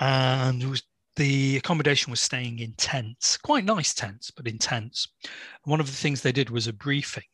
[0.00, 0.82] and was,
[1.16, 5.08] the accommodation was staying in tents, quite nice tents, but in tents.
[5.64, 7.24] One of the things they did was a briefing,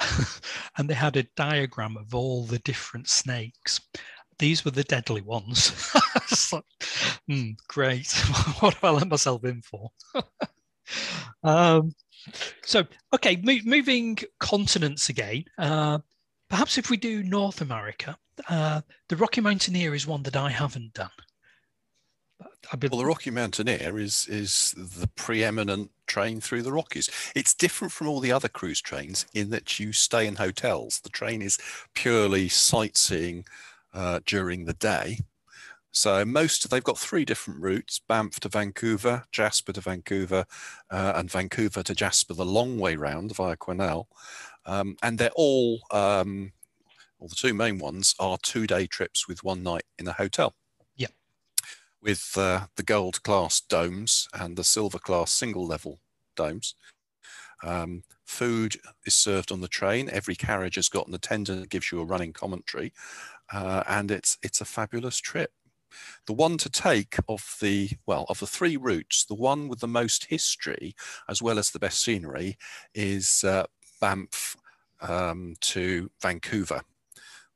[0.76, 3.80] and they had a diagram of all the different snakes
[4.38, 5.92] these were the deadly ones.
[6.52, 6.64] like,
[7.30, 8.10] mm, great.
[8.60, 9.90] what have I let myself in for?
[11.44, 11.92] um,
[12.62, 15.44] so, okay, mo- moving continents again.
[15.58, 15.98] Uh,
[16.48, 18.16] perhaps if we do North America,
[18.48, 21.10] uh, the Rocky Mountaineer is one that I haven't done.
[22.78, 22.90] Been...
[22.90, 27.10] Well, the Rocky Mountaineer is is the preeminent train through the Rockies.
[27.34, 31.00] It's different from all the other cruise trains in that you stay in hotels.
[31.00, 31.58] The train is
[31.94, 33.44] purely sightseeing
[33.94, 35.20] uh, during the day.
[35.92, 40.44] So most they've got three different routes: Banff to Vancouver, Jasper to Vancouver,
[40.90, 44.06] uh, and Vancouver to Jasper the long way round via Quesnel.
[44.66, 46.52] Um, and they're all, um,
[47.18, 50.54] well, the two main ones are two-day trips with one night in a hotel.
[50.96, 51.08] Yeah.
[52.02, 56.00] With uh, the gold class domes and the silver class single level
[56.34, 56.74] domes.
[57.62, 60.08] Um, food is served on the train.
[60.10, 62.92] Every carriage has got an attendant that gives you a running commentary
[63.52, 65.50] uh, and it's it's a fabulous trip.
[66.26, 69.88] The one to take of the well of the three routes, the one with the
[69.88, 70.94] most history
[71.28, 72.56] as well as the best scenery
[72.94, 73.66] is uh,
[74.00, 74.56] Banff
[75.00, 76.82] um, to Vancouver.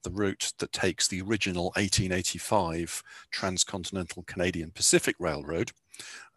[0.05, 5.73] The route that takes the original 1885 Transcontinental Canadian Pacific Railroad.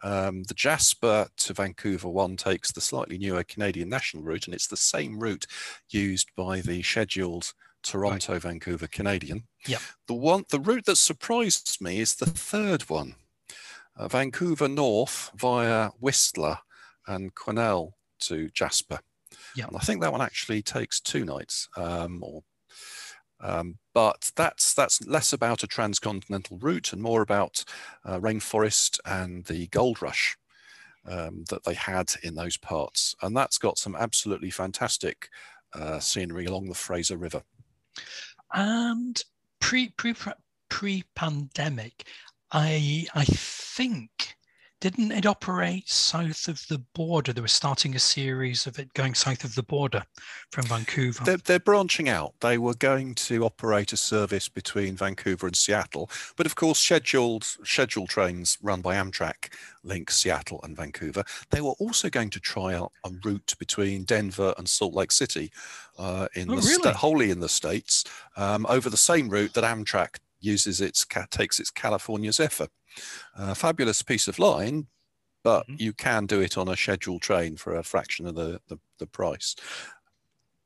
[0.02, 4.66] Um, the Jasper to Vancouver one takes the slightly newer Canadian National route, and it's
[4.66, 5.46] the same route
[5.90, 7.52] used by the scheduled
[7.82, 8.42] Toronto, right.
[8.42, 9.44] Vancouver, Canadian.
[9.66, 9.78] Yeah.
[10.06, 13.16] The one, the route that surprised me is the third one,
[13.96, 16.58] uh, Vancouver North via Whistler
[17.06, 19.00] and Quesnel to Jasper.
[19.56, 19.66] Yeah.
[19.66, 22.42] And I think that one actually takes two nights, um, or
[23.42, 27.64] um, but that's that's less about a transcontinental route and more about
[28.04, 30.36] uh, rainforest and the gold rush
[31.06, 33.14] um, that they had in those parts.
[33.22, 35.28] And that's got some absolutely fantastic
[35.74, 37.42] uh, scenery along the Fraser River.
[38.54, 39.22] And
[39.60, 40.14] pre pre
[40.68, 42.06] pre pandemic,
[42.52, 44.36] I I think
[44.82, 47.32] didn't it operate south of the border?
[47.32, 50.02] They were starting a series of it going south of the border
[50.50, 51.22] from Vancouver.
[51.22, 52.34] They're, they're, branching out.
[52.40, 57.44] They were going to operate a service between Vancouver and Seattle, but of course, scheduled
[57.44, 59.54] scheduled trains run by Amtrak
[59.84, 61.22] link Seattle and Vancouver.
[61.50, 65.52] They were also going to try out a route between Denver and Salt Lake City,
[65.96, 66.82] uh, in oh, the really?
[66.82, 68.02] sta- wholly in the states,
[68.36, 72.68] um, over the same route that Amtrak uses its takes its California Zephyr.
[73.36, 74.88] A fabulous piece of line,
[75.42, 75.76] but mm-hmm.
[75.78, 79.06] you can do it on a scheduled train for a fraction of the, the, the
[79.06, 79.56] price.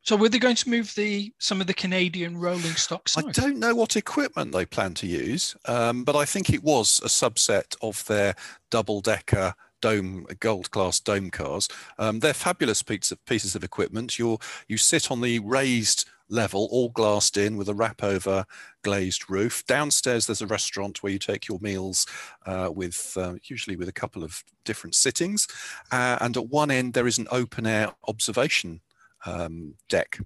[0.02, 3.08] So were they going to move the some of the Canadian rolling stock?
[3.16, 7.00] I don't know what equipment they plan to use, um, but I think it was
[7.04, 8.36] a subset of their
[8.70, 11.68] double-decker dome gold class dome cars.
[11.98, 14.18] Um, they're fabulous pieces of, pieces of equipment.
[14.18, 18.44] You you sit on the raised level, all glassed in with a wrap over
[18.82, 19.64] glazed roof.
[19.66, 22.06] Downstairs, there's a restaurant where you take your meals
[22.46, 25.46] uh, with uh, usually with a couple of different sittings.
[25.92, 28.80] Uh, and at one end, there is an open air observation
[29.24, 30.18] um, deck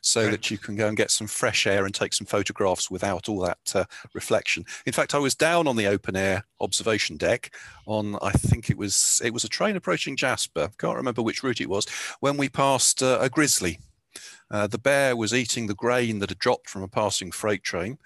[0.00, 0.30] so right.
[0.30, 3.40] that you can go and get some fresh air and take some photographs without all
[3.40, 4.64] that uh, reflection.
[4.86, 7.54] In fact, I was down on the open air observation deck
[7.86, 10.70] on I think it was it was a train approaching Jasper.
[10.78, 11.86] Can't remember which route it was
[12.20, 13.78] when we passed uh, a grizzly
[14.50, 17.98] uh, the bear was eating the grain that had dropped from a passing freight train.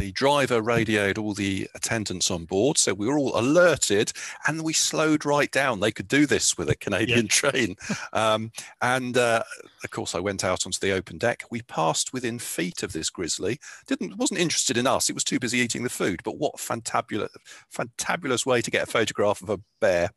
[0.00, 4.12] The driver radioed all the attendants on board, so we were all alerted,
[4.46, 5.80] and we slowed right down.
[5.80, 7.28] They could do this with a Canadian yeah.
[7.28, 7.76] train,
[8.14, 9.42] um, and uh,
[9.84, 11.44] of course, I went out onto the open deck.
[11.50, 13.60] We passed within feet of this grizzly.
[13.86, 15.10] Didn't wasn't interested in us.
[15.10, 16.22] It was too busy eating the food.
[16.24, 17.28] But what fantabulous,
[17.70, 20.12] fantabulous way to get a photograph of a bear,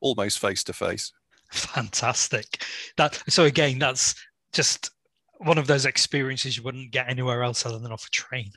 [0.00, 1.12] almost face to face.
[1.50, 2.62] Fantastic.
[2.96, 4.14] That so again, that's
[4.52, 4.92] just
[5.38, 8.52] one of those experiences you wouldn't get anywhere else other than off a train.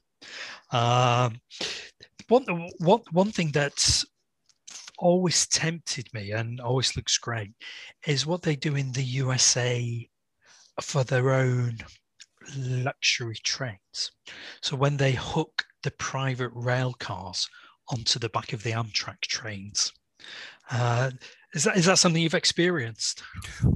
[0.71, 1.39] Um,
[2.27, 4.05] one, one, one thing that's
[4.97, 7.51] always tempted me and always looks great
[8.05, 10.07] is what they do in the USA
[10.81, 11.77] for their own
[12.55, 14.11] luxury trains.
[14.61, 17.47] So when they hook the private rail cars
[17.89, 19.91] onto the back of the Amtrak trains,
[20.71, 21.11] uh,
[21.53, 23.23] is that is that something you've experienced?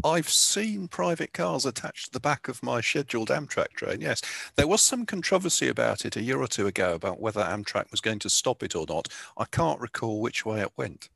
[0.03, 4.01] I've seen private cars attached to the back of my scheduled Amtrak train.
[4.01, 4.21] Yes,
[4.55, 8.01] there was some controversy about it a year or two ago about whether Amtrak was
[8.01, 9.07] going to stop it or not.
[9.37, 11.09] I can't recall which way it went.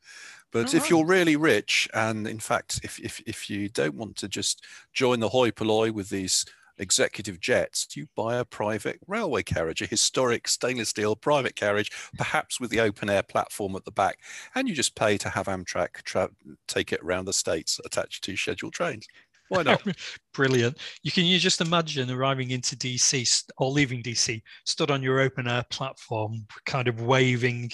[0.52, 4.16] But oh, if you're really rich, and in fact, if, if, if you don't want
[4.18, 6.46] to just join the hoi polloi with these
[6.78, 12.60] executive jets, you buy a private railway carriage, a historic stainless steel private carriage, perhaps
[12.60, 14.20] with the open air platform at the back,
[14.56, 16.30] and you just pay to have Amtrak tra-
[16.68, 19.08] take it around the states attached to scheduled trains.
[19.50, 19.82] Why not?
[20.34, 20.78] Brilliant.
[21.04, 25.48] You can you just imagine arriving into DC or leaving DC, stood on your open
[25.48, 27.72] air platform, kind of waving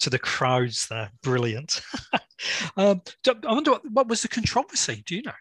[0.00, 1.10] to the crowds there.
[1.22, 1.80] Brilliant.
[2.76, 5.02] um, I wonder what, what was the controversy?
[5.06, 5.32] Do you know?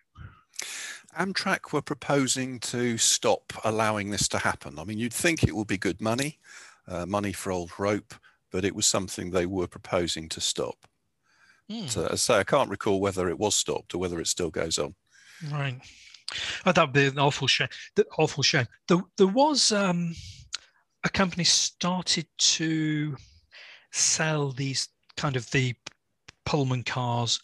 [1.17, 4.79] Amtrak were proposing to stop allowing this to happen.
[4.79, 6.39] I mean, you'd think it would be good money,
[6.87, 8.13] uh, money for old rope,
[8.51, 10.87] but it was something they were proposing to stop.
[11.69, 11.89] Mm.
[11.89, 14.49] So, as I say, I can't recall whether it was stopped or whether it still
[14.49, 14.95] goes on.
[15.51, 15.79] Right.
[16.65, 17.69] Oh, that'd be an awful shame.
[17.95, 18.67] The awful shame.
[18.87, 20.15] There, there was um,
[21.03, 23.15] a company started to
[23.91, 24.87] sell these
[25.17, 25.75] kind of the
[26.45, 27.39] Pullman cars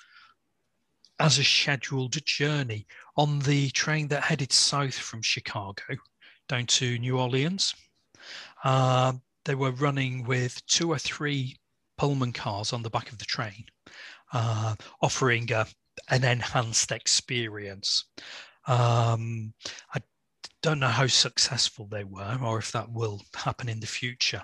[1.19, 5.83] as a scheduled journey on the train that headed south from Chicago
[6.47, 7.73] down to New Orleans.
[8.63, 9.13] Uh,
[9.45, 11.57] they were running with two or three
[11.97, 13.65] Pullman cars on the back of the train,
[14.33, 15.65] uh, offering a,
[16.09, 18.05] an enhanced experience.
[18.67, 19.53] Um,
[19.93, 20.01] I
[20.61, 24.43] don't know how successful they were or if that will happen in the future,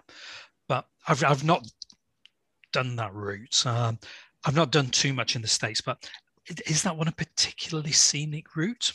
[0.68, 1.68] but I've, I've not
[2.72, 3.66] done that route.
[3.66, 4.00] Um,
[4.46, 6.10] I've not done too much in the States, but
[6.68, 8.94] is that one a particularly scenic route?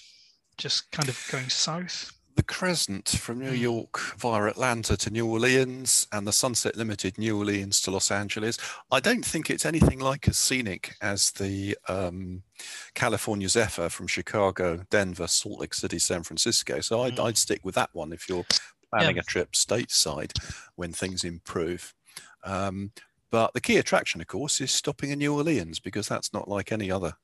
[0.57, 2.13] Just kind of going south?
[2.37, 3.57] The Crescent from New hmm.
[3.57, 8.59] York via Atlanta to New Orleans and the Sunset Limited New Orleans to Los Angeles.
[8.93, 12.45] I don't think it's anything like as scenic as the um,
[12.95, 16.81] California Zephyr from Chicago, Denver, Salt Lake City, San Francisco.
[16.81, 17.25] So I'd, mm.
[17.25, 18.47] I'd stick with that one if you're
[18.93, 19.23] planning yeah.
[19.23, 20.33] a trip stateside
[20.77, 21.93] when things improve.
[22.45, 22.93] Um,
[23.31, 26.73] but the key attraction, of course, is stopping in New Orleans because that's not like
[26.73, 27.15] any other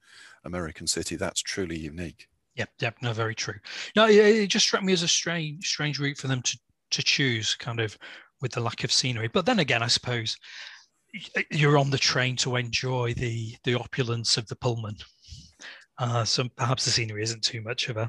[0.44, 1.16] American city.
[1.16, 2.28] That's truly unique.
[2.56, 3.58] Yep, yep, no, very true.
[3.96, 6.58] No, it, just struck me as a strange, strange route for them to
[6.90, 7.98] to choose, kind of
[8.40, 9.28] with the lack of scenery.
[9.28, 10.36] But then again, I suppose
[11.50, 14.96] you're on the train to enjoy the the opulence of the Pullman.
[15.98, 18.08] Uh, so perhaps the scenery isn't too much of a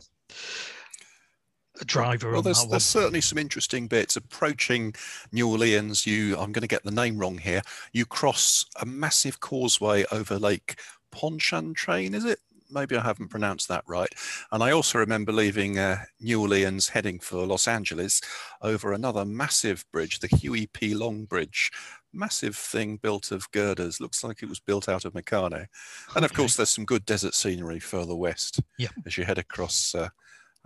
[1.83, 2.31] driver.
[2.31, 4.15] Well, there's, there's certainly some interesting bits.
[4.15, 4.95] Approaching
[5.31, 7.61] New Orleans, you I'm going to get the name wrong here.
[7.91, 10.79] You cross a massive causeway over Lake
[11.11, 12.39] Pontchartrain, is it?
[12.71, 14.09] Maybe I haven't pronounced that right.
[14.51, 18.21] And I also remember leaving uh, New Orleans heading for Los Angeles
[18.61, 20.93] over another massive bridge, the Huey P.
[20.95, 21.71] Long Bridge.
[22.11, 24.01] Massive thing built of girders.
[24.01, 25.67] Looks like it was built out of Meccano.
[26.15, 28.89] And of course, there's some good desert scenery further west yeah.
[29.05, 30.09] as you head across uh,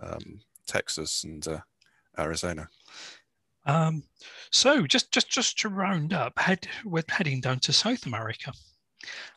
[0.00, 0.40] um,
[0.70, 1.58] Texas and uh,
[2.18, 2.68] Arizona.
[3.66, 4.04] Um,
[4.50, 8.52] so just just just to round up, head we're heading down to South America.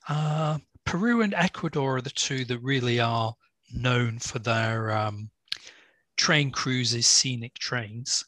[0.08, 3.34] Uh, Peru and Ecuador are the two that really are
[3.74, 5.30] known for their um,
[6.18, 8.24] train cruises, scenic trains.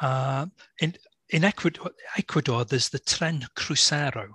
[0.00, 0.46] Uh,
[0.80, 0.94] in
[1.30, 4.28] in Ecuador, Ecuador, there's the Tren Crucero,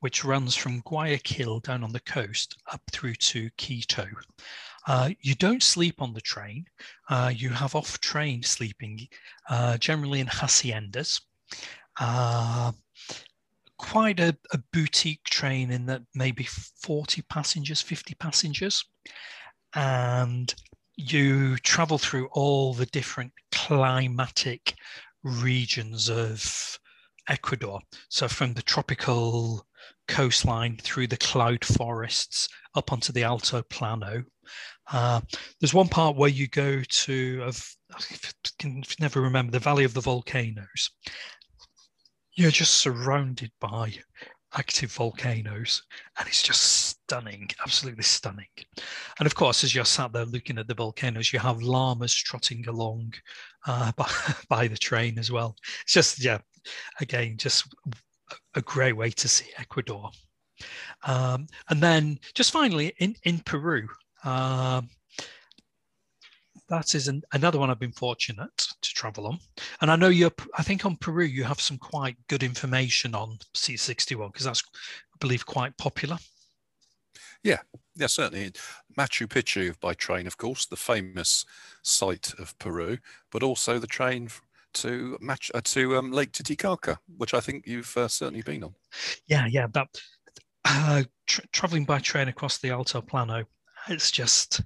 [0.00, 4.06] which runs from Guayaquil down on the coast up through to Quito.
[4.88, 6.64] Uh, you don't sleep on the train.
[7.10, 9.06] Uh, you have off train sleeping,
[9.50, 11.20] uh, generally in haciendas.
[12.00, 12.72] Uh,
[13.76, 18.82] quite a, a, boutique train in that maybe 40 passengers, 50 passengers.
[19.74, 20.54] And
[20.96, 24.74] you travel through all the different climatic
[25.22, 26.78] regions of
[27.28, 27.80] Ecuador.
[28.08, 29.66] So from the tropical
[30.06, 34.24] coastline through the cloud forests up onto the Alto Plano,
[34.92, 35.20] uh,
[35.60, 37.50] there's one part where you go to,
[37.92, 38.02] I
[38.58, 40.90] can never remember, the Valley of the Volcanoes.
[42.34, 43.92] You're just surrounded by
[44.54, 45.82] active volcanoes,
[46.18, 48.46] and it's just stunning, absolutely stunning.
[49.18, 52.66] And of course, as you're sat there looking at the volcanoes, you have llamas trotting
[52.68, 53.14] along
[53.66, 54.10] uh, by,
[54.48, 55.56] by the train as well.
[55.82, 56.38] It's just, yeah,
[57.00, 57.66] again, just
[58.54, 60.10] a great way to see Ecuador.
[61.04, 63.86] Um, and then just finally in, in Peru,
[64.24, 64.88] um,
[66.68, 69.38] that is an, another one I've been fortunate to travel on.
[69.80, 73.38] And I know you're, I think on Peru, you have some quite good information on
[73.54, 74.62] Seat 61 because that's,
[75.14, 76.18] I believe, quite popular.
[77.42, 77.58] Yeah,
[77.94, 78.52] yeah, certainly.
[78.98, 81.44] Machu Picchu by train, of course, the famous
[81.82, 82.98] site of Peru,
[83.30, 84.28] but also the train
[84.74, 88.74] to match uh, to um, Lake Titicaca, which I think you've uh, certainly been on.
[89.26, 89.88] Yeah, yeah, that
[90.64, 93.44] uh, tra- traveling by train across the Altiplano
[93.88, 94.62] it's just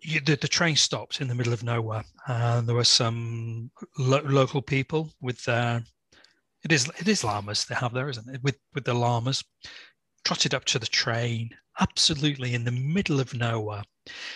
[0.00, 2.04] you, the, the, train stopped in the middle of nowhere.
[2.26, 5.82] and there were some lo- local people with their
[6.64, 8.42] it is it is llamas they have there, isn't it?
[8.42, 9.44] With with the llamas
[10.24, 13.82] trotted up to the train, absolutely in the middle of nowhere,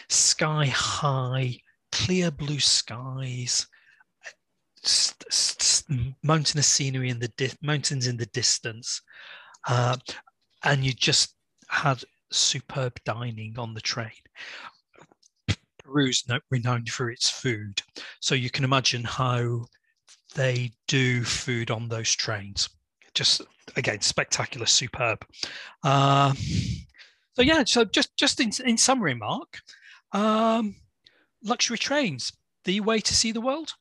[0.09, 1.59] sky high,
[1.93, 3.67] clear blue skies,
[4.83, 9.01] st- st- mountainous scenery in the di- mountains in the distance,
[9.69, 9.97] uh,
[10.65, 11.35] and you just
[11.69, 14.11] had superb dining on the train.
[15.79, 17.83] Peru's renowned for its food,
[18.21, 19.67] so you can imagine how
[20.35, 22.69] they do food on those trains.
[23.15, 23.43] Just
[23.77, 25.25] again, spectacular, superb.
[25.83, 26.35] Uh,
[27.35, 29.61] so yeah, so just just in, in summary, Mark,
[30.13, 30.77] um,
[31.43, 32.33] luxury trains,
[32.65, 33.75] the way to see the world.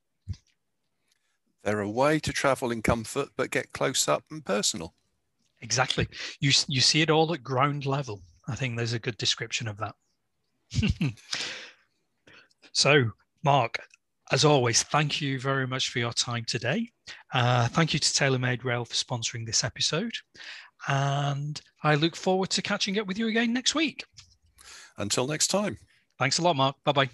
[1.63, 4.93] They're a way to travel in comfort, but get close up and personal.
[5.61, 6.07] Exactly.
[6.39, 8.21] You you see it all at ground level.
[8.47, 9.95] I think there's a good description of that.
[12.71, 13.11] so,
[13.43, 13.79] Mark,
[14.31, 16.89] as always, thank you very much for your time today.
[17.33, 20.13] Uh, thank you to TaylorMade Rail for sponsoring this episode.
[20.87, 24.03] And I look forward to catching up with you again next week.
[24.97, 25.77] Until next time.
[26.17, 26.75] Thanks a lot, Mark.
[26.83, 27.09] Bye bye.